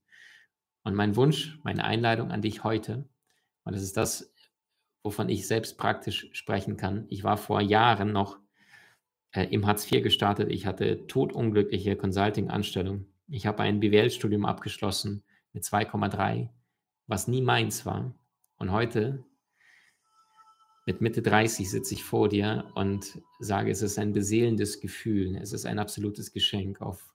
[0.84, 3.10] Und mein Wunsch, meine Einladung an dich heute,
[3.64, 4.34] und das ist das,
[5.04, 7.06] wovon ich selbst praktisch sprechen kann.
[7.10, 8.40] Ich war vor Jahren noch
[9.32, 10.52] äh, im Hartz IV gestartet.
[10.52, 16.50] Ich hatte todunglückliche Consulting-Anstellung ich habe ein BWL-Studium abgeschlossen mit 2,3,
[17.08, 18.16] was nie meins war.
[18.56, 19.26] Und heute,
[20.88, 25.52] mit Mitte 30, sitze ich vor dir und sage, es ist ein beseelendes Gefühl, es
[25.52, 27.14] ist ein absolutes Geschenk, auf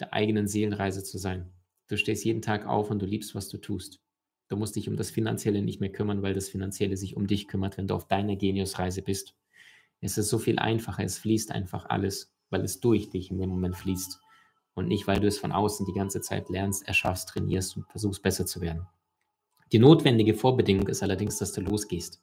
[0.00, 1.52] der eigenen Seelenreise zu sein.
[1.86, 4.00] Du stehst jeden Tag auf und du liebst, was du tust.
[4.48, 7.46] Du musst dich um das Finanzielle nicht mehr kümmern, weil das Finanzielle sich um dich
[7.46, 9.34] kümmert, wenn du auf deiner Geniusreise bist.
[10.00, 13.50] Es ist so viel einfacher, es fließt einfach alles, weil es durch dich in dem
[13.50, 14.18] Moment fließt
[14.72, 18.22] und nicht, weil du es von außen die ganze Zeit lernst, erschaffst, trainierst und versuchst
[18.22, 18.86] besser zu werden.
[19.72, 22.22] Die notwendige Vorbedingung ist allerdings, dass du losgehst.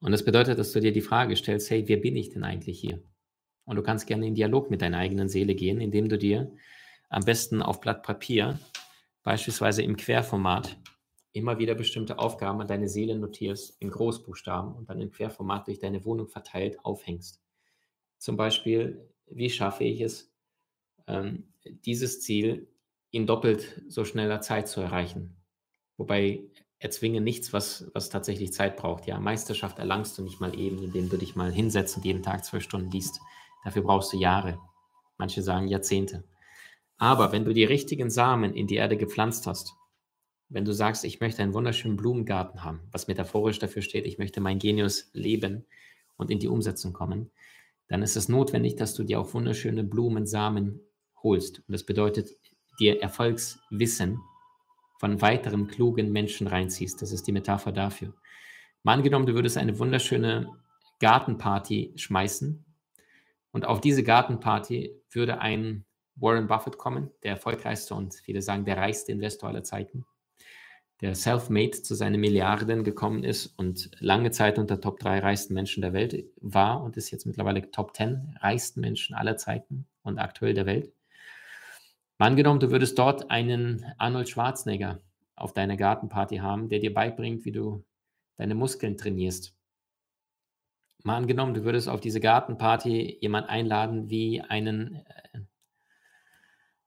[0.00, 2.78] Und das bedeutet, dass du dir die Frage stellst, hey, wer bin ich denn eigentlich
[2.78, 3.02] hier?
[3.64, 6.52] Und du kannst gerne in Dialog mit deiner eigenen Seele gehen, indem du dir
[7.08, 8.58] am besten auf Blatt Papier,
[9.22, 10.76] beispielsweise im Querformat,
[11.32, 15.78] immer wieder bestimmte Aufgaben an deine Seele notierst in Großbuchstaben und dann im Querformat durch
[15.78, 17.42] deine Wohnung verteilt aufhängst.
[18.18, 20.32] Zum Beispiel, wie schaffe ich es,
[21.06, 21.44] ähm,
[21.84, 22.68] dieses Ziel
[23.10, 25.36] in doppelt so schneller Zeit zu erreichen.
[25.96, 26.40] Wobei
[26.78, 29.06] erzwinge nichts, was, was tatsächlich Zeit braucht.
[29.06, 32.44] Ja, Meisterschaft erlangst du nicht mal eben, indem du dich mal hinsetzt und jeden Tag
[32.44, 33.20] zwölf Stunden liest.
[33.64, 34.58] Dafür brauchst du Jahre.
[35.18, 36.24] Manche sagen Jahrzehnte.
[36.98, 39.74] Aber wenn du die richtigen Samen in die Erde gepflanzt hast,
[40.48, 44.40] wenn du sagst, ich möchte einen wunderschönen Blumengarten haben, was metaphorisch dafür steht, ich möchte
[44.40, 45.66] mein Genius leben
[46.16, 47.30] und in die Umsetzung kommen,
[47.88, 50.80] dann ist es notwendig, dass du dir auch wunderschöne Blumensamen
[51.22, 51.58] holst.
[51.60, 52.30] Und das bedeutet
[52.78, 54.20] dir Erfolgswissen
[54.98, 57.00] von weiteren klugen Menschen reinziehst.
[57.02, 58.14] Das ist die Metapher dafür.
[58.82, 60.48] Mal angenommen, du würdest eine wunderschöne
[61.00, 62.64] Gartenparty schmeißen
[63.52, 68.78] und auf diese Gartenparty würde ein Warren Buffett kommen, der erfolgreichste und viele sagen der
[68.78, 70.06] reichste Investor aller Zeiten,
[71.02, 75.82] der self-made zu seinen Milliarden gekommen ist und lange Zeit unter Top 3 reichsten Menschen
[75.82, 80.54] der Welt war und ist jetzt mittlerweile Top 10 reichsten Menschen aller Zeiten und aktuell
[80.54, 80.92] der Welt.
[82.18, 85.02] Mal angenommen, du würdest dort einen Arnold Schwarzenegger
[85.34, 87.84] auf deiner Gartenparty haben, der dir beibringt, wie du
[88.36, 89.54] deine Muskeln trainierst.
[91.02, 95.40] Mal angenommen, du würdest auf diese Gartenparty jemand einladen wie einen äh,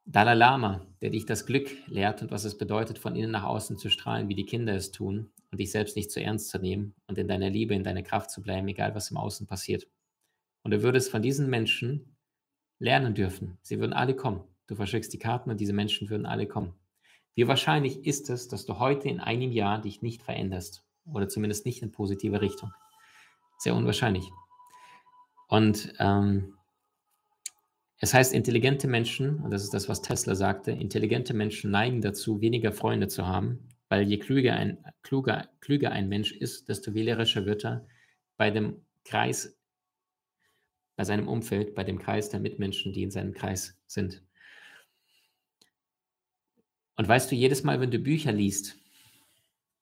[0.06, 3.78] Dalai Lama, der dich das Glück lehrt und was es bedeutet, von innen nach außen
[3.78, 6.96] zu strahlen, wie die Kinder es tun und dich selbst nicht zu ernst zu nehmen
[7.06, 9.88] und in deiner Liebe, in deiner Kraft zu bleiben, egal was im Außen passiert.
[10.64, 12.18] Und du würdest von diesen Menschen
[12.80, 13.60] lernen dürfen.
[13.62, 14.44] Sie würden alle kommen.
[14.70, 16.76] Du verschickst die Karten und diese Menschen würden alle kommen.
[17.34, 21.66] Wie wahrscheinlich ist es, dass du heute in einem Jahr dich nicht veränderst oder zumindest
[21.66, 22.72] nicht in positive Richtung?
[23.58, 24.30] Sehr unwahrscheinlich.
[25.48, 26.54] Und ähm,
[27.98, 32.40] es heißt, intelligente Menschen, und das ist das, was Tesla sagte, intelligente Menschen neigen dazu,
[32.40, 37.48] weniger Freunde zu haben, weil je klüger ein, kluger, klüger ein Mensch ist, desto wählerischer
[37.48, 37.88] wird er
[38.38, 39.58] bei dem Kreis,
[40.96, 44.22] bei seinem Umfeld, bei dem Kreis der Mitmenschen, die in seinem Kreis sind.
[47.00, 48.76] Und weißt du, jedes Mal, wenn du Bücher liest,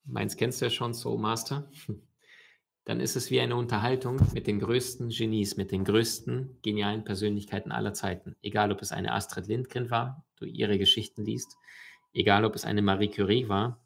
[0.06, 1.68] meins kennst du ja schon, Soul Master,
[2.86, 7.72] dann ist es wie eine Unterhaltung mit den größten Genies, mit den größten genialen Persönlichkeiten
[7.72, 8.36] aller Zeiten.
[8.44, 11.58] Egal, ob es eine Astrid Lindgren war, du ihre Geschichten liest,
[12.14, 13.82] egal, ob es eine Marie Curie war,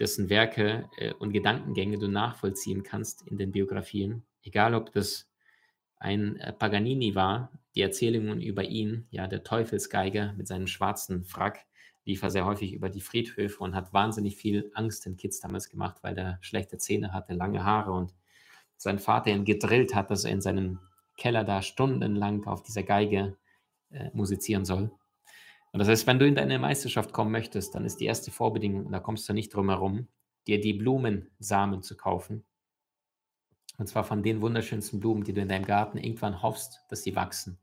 [0.00, 5.30] dessen Werke äh, und Gedankengänge du nachvollziehen kannst in den Biografien, egal, ob das
[6.00, 11.67] ein äh, Paganini war, die Erzählungen über ihn, ja, der Teufelsgeiger mit seinem schwarzen Frack,
[12.08, 15.68] lief er sehr häufig über die Friedhöfe und hat wahnsinnig viel Angst den Kids damals
[15.68, 18.14] gemacht, weil er schlechte Zähne hatte, lange Haare und
[18.78, 20.78] sein Vater ihn gedrillt hat, dass er in seinem
[21.18, 23.36] Keller da stundenlang auf dieser Geige
[23.90, 24.90] äh, musizieren soll.
[25.72, 28.86] Und das heißt, wenn du in deine Meisterschaft kommen möchtest, dann ist die erste Vorbedingung,
[28.86, 30.08] und da kommst du nicht drum herum,
[30.46, 32.42] dir die Blumensamen zu kaufen.
[33.76, 37.14] Und zwar von den wunderschönsten Blumen, die du in deinem Garten irgendwann hoffst, dass sie
[37.14, 37.58] wachsen.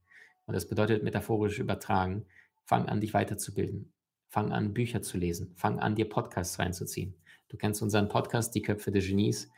[0.46, 2.28] Und das bedeutet metaphorisch übertragen,
[2.64, 3.92] fang an, dich weiterzubilden.
[4.36, 5.54] Fang an, Bücher zu lesen.
[5.56, 7.16] Fang an, dir Podcasts reinzuziehen.
[7.48, 9.50] Du kennst unseren Podcast, Die Köpfe der Genies.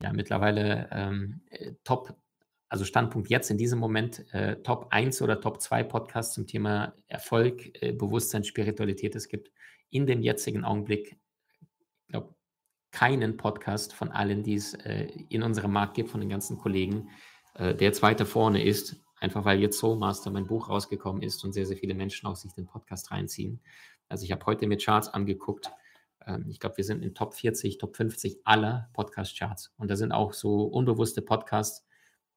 [0.00, 2.14] Ja, mittlerweile ähm, äh, Top,
[2.68, 6.94] also Standpunkt jetzt in diesem Moment, äh, Top 1 oder Top 2 Podcasts zum Thema
[7.08, 9.16] Erfolg, äh, Bewusstsein, Spiritualität.
[9.16, 9.50] Es gibt
[9.90, 11.16] in dem jetzigen Augenblick,
[12.06, 12.36] glaube,
[12.92, 17.08] keinen Podcast von allen, die es äh, in unserem Markt gibt, von den ganzen Kollegen,
[17.54, 21.44] äh, der jetzt weiter vorne ist, einfach weil jetzt Soul Master mein Buch rausgekommen ist
[21.44, 23.60] und sehr, sehr viele Menschen auch sich den Podcast reinziehen.
[24.12, 25.70] Also ich habe heute mir Charts angeguckt.
[26.26, 29.72] Ähm, ich glaube, wir sind in Top 40, Top 50 aller Podcast-Charts.
[29.78, 31.86] Und da sind auch so unbewusste Podcasts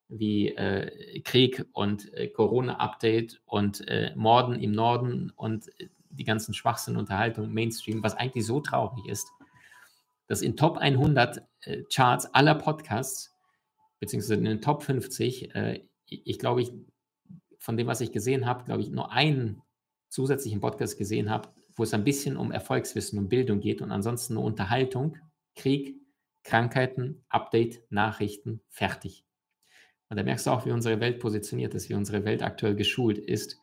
[0.08, 6.54] wie äh, Krieg und äh, Corona-Update und äh, Morden im Norden und äh, die ganzen
[6.54, 9.28] Schwachsinn, Unterhaltung, Mainstream, was eigentlich so traurig ist,
[10.28, 13.36] dass in Top 100 äh, Charts aller Podcasts,
[14.00, 16.72] beziehungsweise in den Top 50, äh, ich glaube, ich,
[17.60, 19.62] von dem, was ich gesehen habe, glaube ich, nur einen
[20.08, 24.36] zusätzlichen Podcast gesehen habe, wo es ein bisschen um Erfolgswissen und Bildung geht und ansonsten
[24.36, 25.18] nur Unterhaltung,
[25.56, 26.00] Krieg,
[26.44, 29.26] Krankheiten, Update, Nachrichten, fertig.
[30.10, 33.18] Und da merkst du auch, wie unsere Welt positioniert ist, wie unsere Welt aktuell geschult
[33.18, 33.58] ist.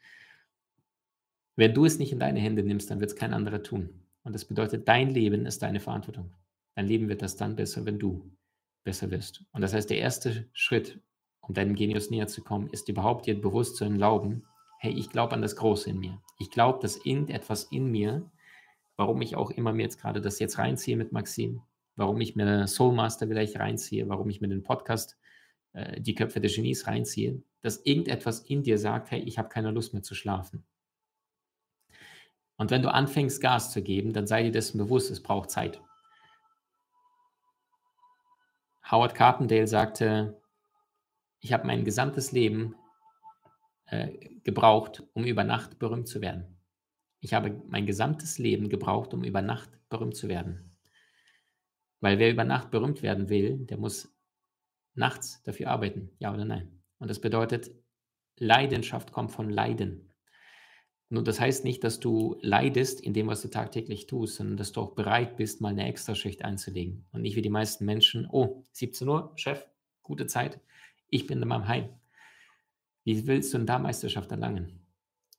[1.56, 4.02] Wenn du es nicht in deine Hände nimmst, dann wird es kein anderer tun.
[4.24, 6.34] Und das bedeutet, dein Leben ist deine Verantwortung.
[6.74, 8.30] Dein Leben wird das dann besser, wenn du
[8.84, 9.44] besser wirst.
[9.52, 11.00] Und das heißt, der erste Schritt,
[11.40, 14.44] um deinem Genius näher zu kommen, ist überhaupt dir bewusst zu erlauben,
[14.82, 16.20] hey, ich glaube an das Große in mir.
[16.38, 18.28] Ich glaube, dass irgendetwas in mir,
[18.96, 21.62] warum ich auch immer mir jetzt gerade das jetzt reinziehe mit Maxim,
[21.94, 25.16] warum ich mir Soulmaster vielleicht reinziehe, warum ich mir den Podcast
[25.72, 29.70] äh, Die Köpfe der Genies reinziehe, dass irgendetwas in dir sagt, hey, ich habe keine
[29.70, 30.64] Lust mehr zu schlafen.
[32.56, 35.80] Und wenn du anfängst, Gas zu geben, dann sei dir dessen bewusst, es braucht Zeit.
[38.90, 40.42] Howard Carpendale sagte,
[41.38, 42.74] ich habe mein gesamtes Leben
[43.92, 46.56] äh, gebraucht, um über Nacht berühmt zu werden.
[47.20, 50.78] Ich habe mein gesamtes Leben gebraucht, um über Nacht berühmt zu werden.
[52.00, 54.16] Weil wer über Nacht berühmt werden will, der muss
[54.94, 56.82] nachts dafür arbeiten, ja oder nein.
[56.98, 57.70] Und das bedeutet,
[58.38, 60.10] Leidenschaft kommt von Leiden.
[61.10, 64.72] Nur das heißt nicht, dass du leidest in dem, was du tagtäglich tust, sondern dass
[64.72, 67.04] du auch bereit bist, mal eine Extraschicht einzulegen.
[67.12, 69.66] Und nicht wie die meisten Menschen, oh, 17 Uhr, Chef,
[70.02, 70.60] gute Zeit,
[71.08, 71.90] ich bin in meinem Heim.
[73.04, 74.80] Wie willst du denn da Meisterschaft erlangen?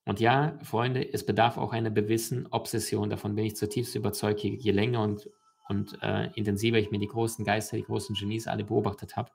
[0.06, 3.10] Und ja, Freunde, es bedarf auch einer gewissen Obsession.
[3.10, 5.30] Davon bin ich zutiefst überzeugt, je, je länger und,
[5.70, 9.32] und äh, intensiver ich mir die großen Geister, die großen Genies alle beobachtet habe.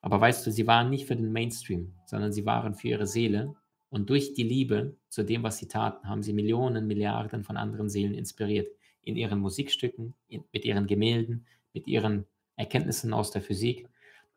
[0.00, 3.54] Aber weißt du, sie waren nicht für den Mainstream, sondern sie waren für ihre Seele.
[3.88, 7.88] Und durch die Liebe zu dem, was sie taten, haben sie Millionen, Milliarden von anderen
[7.88, 8.68] Seelen inspiriert.
[9.02, 13.88] In ihren Musikstücken, in, mit ihren Gemälden, mit ihren Erkenntnissen aus der Physik,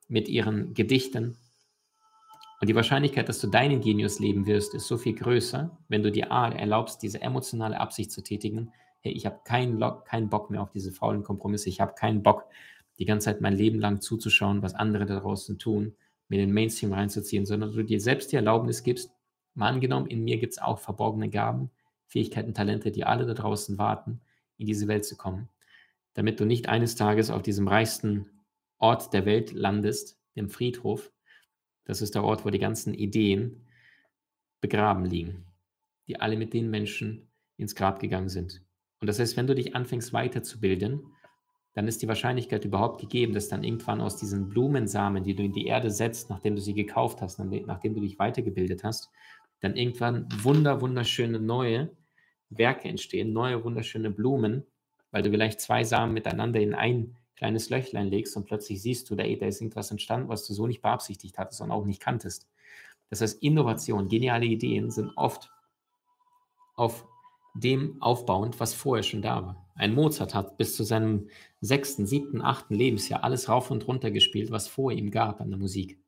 [0.07, 1.37] mit ihren Gedichten.
[2.65, 6.11] Und die Wahrscheinlichkeit, dass du deinen Genius leben wirst, ist so viel größer, wenn du
[6.11, 8.71] dir A, erlaubst, diese emotionale Absicht zu tätigen.
[9.01, 11.69] Hey, ich habe keinen, keinen Bock mehr auf diese faulen Kompromisse.
[11.69, 12.45] Ich habe keinen Bock,
[12.97, 15.93] die ganze Zeit mein Leben lang zuzuschauen, was andere da draußen tun,
[16.27, 19.11] mir den Mainstream reinzuziehen, sondern du dir selbst die Erlaubnis gibst,
[19.53, 21.69] mal angenommen, in mir gibt es auch verborgene Gaben,
[22.07, 24.21] Fähigkeiten, Talente, die alle da draußen warten,
[24.57, 25.49] in diese Welt zu kommen,
[26.15, 28.25] damit du nicht eines Tages auf diesem reichsten
[28.79, 31.11] Ort der Welt landest, dem Friedhof.
[31.85, 33.65] Das ist der Ort, wo die ganzen Ideen
[34.59, 35.45] begraben liegen,
[36.07, 38.63] die alle mit den Menschen ins Grab gegangen sind.
[38.99, 41.03] Und das heißt, wenn du dich anfängst weiterzubilden,
[41.73, 45.51] dann ist die Wahrscheinlichkeit überhaupt gegeben, dass dann irgendwann aus diesen Blumensamen, die du in
[45.51, 49.09] die Erde setzt, nachdem du sie gekauft hast, nachdem du dich weitergebildet hast,
[49.59, 51.91] dann irgendwann wunder, wunderschöne neue
[52.49, 54.63] Werke entstehen, neue wunderschöne Blumen,
[55.11, 59.15] weil du vielleicht zwei Samen miteinander in ein kleines Löchlein legst und plötzlich siehst du,
[59.15, 62.47] da, ist irgendwas entstanden, was du so nicht beabsichtigt hattest und auch nicht kanntest.
[63.09, 65.51] Das heißt, Innovation, geniale Ideen sind oft
[66.75, 67.05] auf
[67.53, 69.69] dem aufbauend, was vorher schon da war.
[69.75, 71.29] Ein Mozart hat bis zu seinem
[71.61, 75.59] sechsten, siebten, achten Lebensjahr alles rauf und runter gespielt, was vor ihm gab an der
[75.59, 75.99] Musik.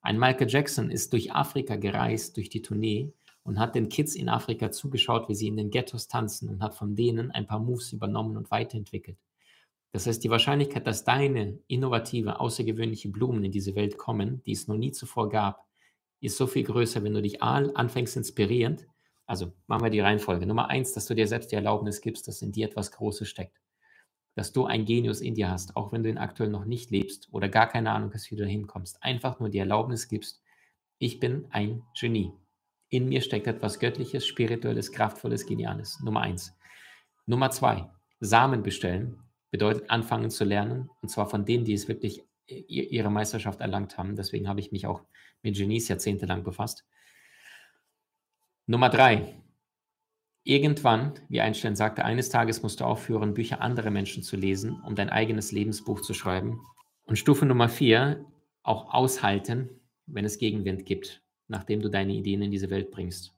[0.00, 3.12] Ein Michael Jackson ist durch Afrika gereist, durch die Tournee
[3.42, 6.74] und hat den Kids in Afrika zugeschaut, wie sie in den Ghettos tanzen und hat
[6.74, 9.18] von denen ein paar Moves übernommen und weiterentwickelt.
[9.96, 14.68] Das heißt, die Wahrscheinlichkeit, dass deine innovative, außergewöhnliche Blumen in diese Welt kommen, die es
[14.68, 15.64] noch nie zuvor gab,
[16.20, 18.86] ist so viel größer, wenn du dich anfängst inspirierend.
[19.24, 20.44] Also machen wir die Reihenfolge.
[20.44, 23.58] Nummer eins, dass du dir selbst die Erlaubnis gibst, dass in dir etwas Großes steckt.
[24.34, 27.28] Dass du ein Genius in dir hast, auch wenn du ihn aktuell noch nicht lebst
[27.32, 29.02] oder gar keine Ahnung hast, wie du da hinkommst.
[29.02, 30.42] Einfach nur die Erlaubnis gibst,
[30.98, 32.34] ich bin ein Genie.
[32.90, 36.00] In mir steckt etwas Göttliches, Spirituelles, Kraftvolles, Geniales.
[36.04, 36.54] Nummer eins.
[37.24, 37.90] Nummer zwei,
[38.20, 39.22] Samen bestellen
[39.56, 44.14] bedeutet anfangen zu lernen und zwar von denen, die es wirklich ihre Meisterschaft erlangt haben.
[44.14, 45.00] Deswegen habe ich mich auch
[45.40, 46.84] mit Genies jahrzehntelang befasst.
[48.66, 49.42] Nummer drei.
[50.44, 54.94] Irgendwann, wie Einstein sagte, eines Tages musst du aufhören, Bücher anderer Menschen zu lesen, um
[54.94, 56.60] dein eigenes Lebensbuch zu schreiben.
[57.06, 58.26] Und Stufe Nummer vier,
[58.62, 59.70] auch aushalten,
[60.04, 63.35] wenn es Gegenwind gibt, nachdem du deine Ideen in diese Welt bringst.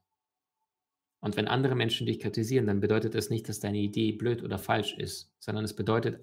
[1.21, 4.59] Und wenn andere Menschen dich kritisieren, dann bedeutet das nicht, dass deine Idee blöd oder
[4.59, 6.21] falsch ist, sondern es bedeutet,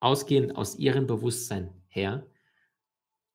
[0.00, 2.26] ausgehend aus ihrem Bewusstsein her,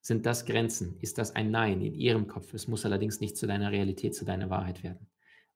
[0.02, 0.98] sind das Grenzen?
[1.00, 2.54] Ist das ein Nein in ihrem Kopf?
[2.54, 5.08] Es muss allerdings nicht zu deiner Realität, zu deiner Wahrheit werden.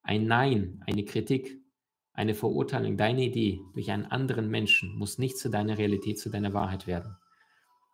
[0.03, 1.59] Ein Nein, eine Kritik,
[2.13, 6.53] eine Verurteilung, deine Idee durch einen anderen Menschen muss nicht zu deiner Realität, zu deiner
[6.53, 7.17] Wahrheit werden.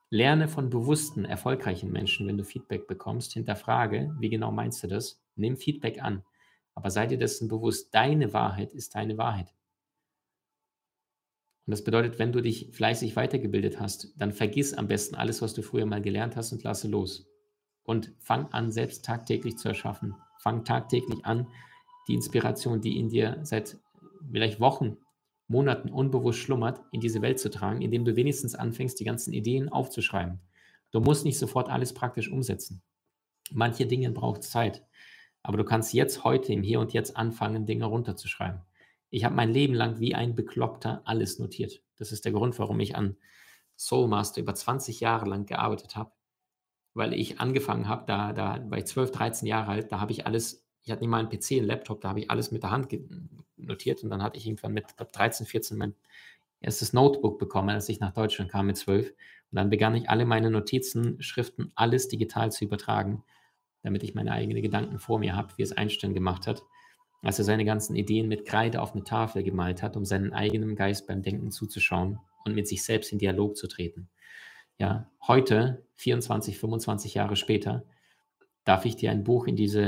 [0.10, 3.34] Lerne von bewussten, erfolgreichen Menschen, wenn du Feedback bekommst.
[3.34, 5.24] Hinterfrage, wie genau meinst du das?
[5.36, 6.24] Nimm Feedback an.
[6.82, 9.54] Aber sei dir dessen bewusst, deine Wahrheit ist deine Wahrheit.
[11.68, 15.54] Und das bedeutet, wenn du dich fleißig weitergebildet hast, dann vergiss am besten alles, was
[15.54, 17.30] du früher mal gelernt hast und lasse los.
[17.84, 20.16] Und fang an, selbst tagtäglich zu erschaffen.
[20.40, 21.48] Fang tagtäglich an,
[22.08, 23.78] die Inspiration, die in dir seit
[24.32, 24.98] vielleicht Wochen,
[25.48, 29.70] Monaten unbewusst schlummert, in diese Welt zu tragen, indem du wenigstens anfängst, die ganzen Ideen
[29.70, 30.42] aufzuschreiben.
[30.90, 32.82] Du musst nicht sofort alles praktisch umsetzen.
[33.52, 34.84] Manche Dinge braucht Zeit.
[35.44, 38.62] Aber du kannst jetzt heute im Hier und Jetzt anfangen, Dinge runterzuschreiben.
[39.10, 41.82] Ich habe mein Leben lang wie ein Bekloppter alles notiert.
[41.98, 43.18] Das ist der Grund, warum ich an
[43.78, 46.12] Soulmaster über 20 Jahre lang gearbeitet habe.
[46.94, 50.26] Weil ich angefangen habe, da, da war ich 12, 13 Jahre alt, da habe ich
[50.26, 52.72] alles, ich hatte nicht mal einen PC, einen Laptop, da habe ich alles mit der
[52.72, 52.90] Hand
[53.58, 55.96] notiert und dann hatte ich irgendwann mit glaub, 13, 14 mein
[56.60, 59.10] erstes Notebook bekommen, als ich nach Deutschland kam mit 12.
[59.10, 59.16] Und
[59.56, 63.24] dann begann ich alle meine Notizen, Schriften, alles digital zu übertragen
[63.84, 66.64] damit ich meine eigenen Gedanken vor mir habe, wie es Einstein gemacht hat,
[67.22, 70.76] als er seine ganzen Ideen mit Kreide auf eine Tafel gemalt hat, um seinen eigenen
[70.76, 74.10] Geist beim Denken zuzuschauen und mit sich selbst in Dialog zu treten.
[74.78, 77.86] Ja, heute, 24, 25 Jahre später,
[78.64, 79.84] darf ich dir ein Buch in diese,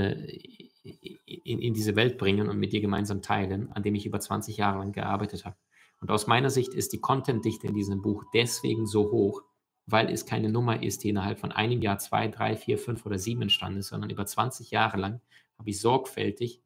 [0.84, 4.58] in, in diese Welt bringen und mit dir gemeinsam teilen, an dem ich über 20
[4.58, 5.56] Jahre lang gearbeitet habe.
[6.00, 9.42] Und aus meiner Sicht ist die Contentdichte in diesem Buch deswegen so hoch,
[9.86, 13.20] weil es keine Nummer ist, die innerhalb von einem Jahr, zwei, drei, vier, fünf oder
[13.20, 15.22] sieben entstanden ist, sondern über 20 Jahre lang
[15.58, 16.62] habe ich sorgfältig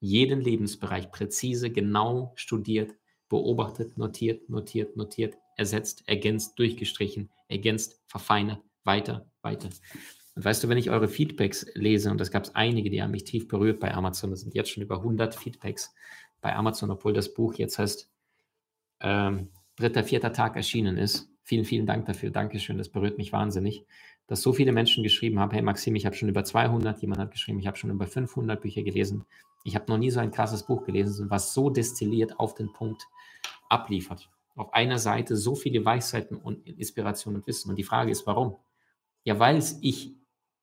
[0.00, 2.94] jeden Lebensbereich präzise, genau studiert,
[3.28, 9.68] beobachtet, notiert, notiert, notiert, ersetzt, ergänzt, durchgestrichen, ergänzt, verfeinert, weiter, weiter.
[10.34, 13.10] Und weißt du, wenn ich eure Feedbacks lese, und das gab es einige, die haben
[13.10, 15.94] mich tief berührt bei Amazon, das sind jetzt schon über 100 Feedbacks
[16.40, 18.10] bei Amazon, obwohl das Buch jetzt heißt,
[19.00, 21.31] ähm, dritter, vierter Tag erschienen ist.
[21.44, 22.30] Vielen, vielen Dank dafür.
[22.30, 23.84] Dankeschön, das berührt mich wahnsinnig,
[24.26, 27.32] dass so viele Menschen geschrieben haben, hey Maxim, ich habe schon über 200, jemand hat
[27.32, 29.24] geschrieben, ich habe schon über 500 Bücher gelesen.
[29.64, 33.06] Ich habe noch nie so ein krasses Buch gelesen, was so destilliert auf den Punkt
[33.68, 34.30] abliefert.
[34.54, 37.70] Auf einer Seite so viele Weisheiten und Inspiration und Wissen.
[37.70, 38.56] Und die Frage ist, warum?
[39.24, 40.14] Ja, weil es ich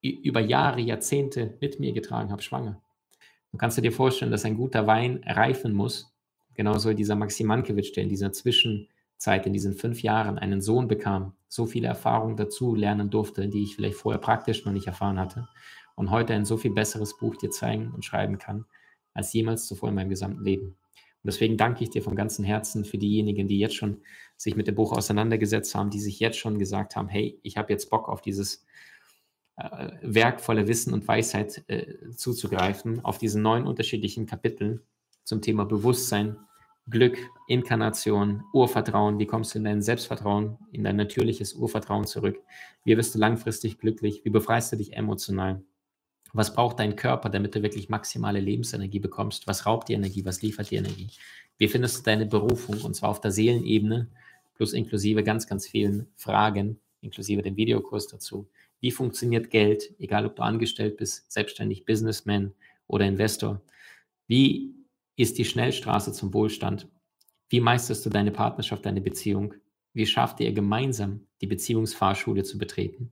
[0.02, 2.82] über Jahre, Jahrzehnte mit mir getragen habe, schwanger.
[3.52, 6.14] Du kannst dir vorstellen, dass ein guter Wein reifen muss.
[6.54, 8.32] Genauso dieser Maxim Mankiewicz, der in dieser
[9.20, 13.64] Zwischenzeit, in diesen fünf Jahren einen Sohn bekam, so viele Erfahrungen dazu lernen durfte, die
[13.64, 15.50] ich vielleicht vorher praktisch noch nicht erfahren hatte
[15.96, 18.64] und heute ein so viel besseres Buch dir zeigen und schreiben kann,
[19.14, 20.68] als jemals zuvor in meinem gesamten Leben.
[20.68, 24.04] Und deswegen danke ich dir von ganzem Herzen für diejenigen, die jetzt schon
[24.38, 27.74] sich mit dem Buch auseinandergesetzt haben, die sich jetzt schon gesagt haben, hey, ich habe
[27.74, 28.66] jetzt Bock auf dieses
[29.58, 34.80] äh, werkvolle Wissen und Weisheit äh, zuzugreifen, auf diese neun unterschiedlichen Kapiteln
[35.26, 36.38] zum Thema Bewusstsein,
[36.90, 37.18] Glück,
[37.48, 39.20] Inkarnation, Urvertrauen.
[39.20, 42.40] Wie kommst du in dein Selbstvertrauen, in dein natürliches Urvertrauen zurück?
[42.84, 44.24] Wie wirst du langfristig glücklich?
[44.24, 45.62] Wie befreist du dich emotional?
[46.34, 49.48] Was braucht dein Körper, damit du wirklich maximale Lebensenergie bekommst?
[49.48, 50.26] Was raubt dir Energie?
[50.26, 51.10] Was liefert dir Energie?
[51.58, 52.82] Wie findest du deine Berufung?
[52.82, 54.08] Und zwar auf der Seelenebene,
[54.56, 58.48] plus inklusive ganz, ganz vielen Fragen, inklusive dem Videokurs dazu.
[58.80, 62.54] Wie funktioniert Geld, egal ob du angestellt bist, selbstständig, Businessman
[62.88, 63.62] oder Investor?
[64.28, 64.74] Wie
[65.20, 66.88] ist die Schnellstraße zum Wohlstand?
[67.50, 69.54] Wie meisterst du deine Partnerschaft, deine Beziehung?
[69.92, 73.12] Wie schafft ihr gemeinsam die Beziehungsfahrschule zu betreten?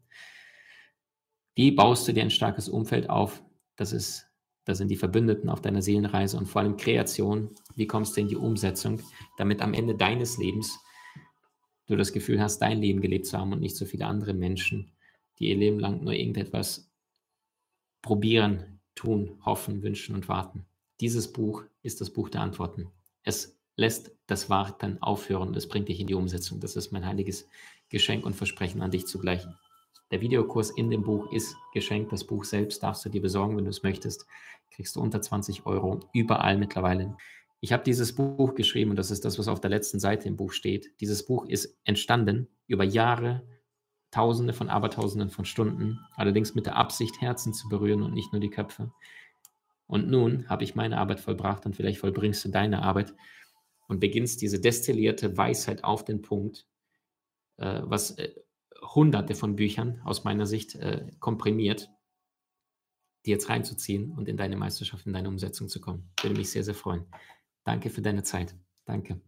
[1.54, 3.44] Wie baust du dir ein starkes Umfeld auf?
[3.76, 4.26] Das ist,
[4.64, 7.54] das sind die Verbündeten auf deiner Seelenreise und vor allem Kreation.
[7.76, 9.02] Wie kommst du in die Umsetzung,
[9.38, 10.80] damit am Ende deines Lebens
[11.88, 14.94] du das Gefühl hast, dein Leben gelebt zu haben und nicht so viele andere Menschen,
[15.40, 16.90] die ihr Leben lang nur irgendetwas
[18.02, 20.66] probieren, tun, hoffen, wünschen und warten.
[21.00, 22.90] Dieses Buch ist das Buch der Antworten.
[23.24, 26.60] Es lässt das Warten aufhören es bringt dich in die Umsetzung.
[26.60, 27.48] Das ist mein heiliges
[27.90, 29.46] Geschenk und Versprechen an dich zugleich.
[30.10, 32.12] Der Videokurs in dem Buch ist geschenkt.
[32.12, 34.26] Das Buch selbst darfst du dir besorgen, wenn du es möchtest.
[34.72, 37.16] Kriegst du unter 20 Euro überall mittlerweile.
[37.60, 40.38] Ich habe dieses Buch geschrieben und das ist das, was auf der letzten Seite im
[40.38, 40.92] Buch steht.
[41.00, 43.44] Dieses Buch ist entstanden über Jahre
[44.10, 48.40] Tausende von Abertausenden von Stunden, allerdings mit der Absicht, Herzen zu berühren und nicht nur
[48.40, 48.94] die Köpfe.
[49.88, 53.16] Und nun habe ich meine Arbeit vollbracht und vielleicht vollbringst du deine Arbeit
[53.88, 56.68] und beginnst diese destillierte Weisheit auf den Punkt,
[57.58, 58.34] äh, was äh,
[58.82, 61.90] hunderte von Büchern aus meiner Sicht äh, komprimiert,
[63.26, 66.12] die jetzt reinzuziehen und in deine Meisterschaft, in deine Umsetzung zu kommen.
[66.22, 67.06] Würde mich sehr, sehr freuen.
[67.64, 68.56] Danke für deine Zeit.
[68.86, 69.22] Danke.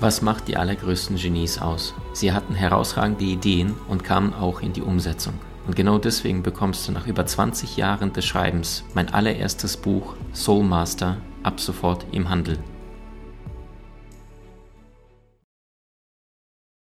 [0.00, 1.94] Was macht die allergrößten Genies aus?
[2.12, 5.34] Sie hatten herausragende Ideen und kamen auch in die Umsetzung.
[5.66, 10.64] Und genau deswegen bekommst du nach über 20 Jahren des Schreibens mein allererstes Buch Soul
[10.64, 12.58] Master ab sofort im Handel.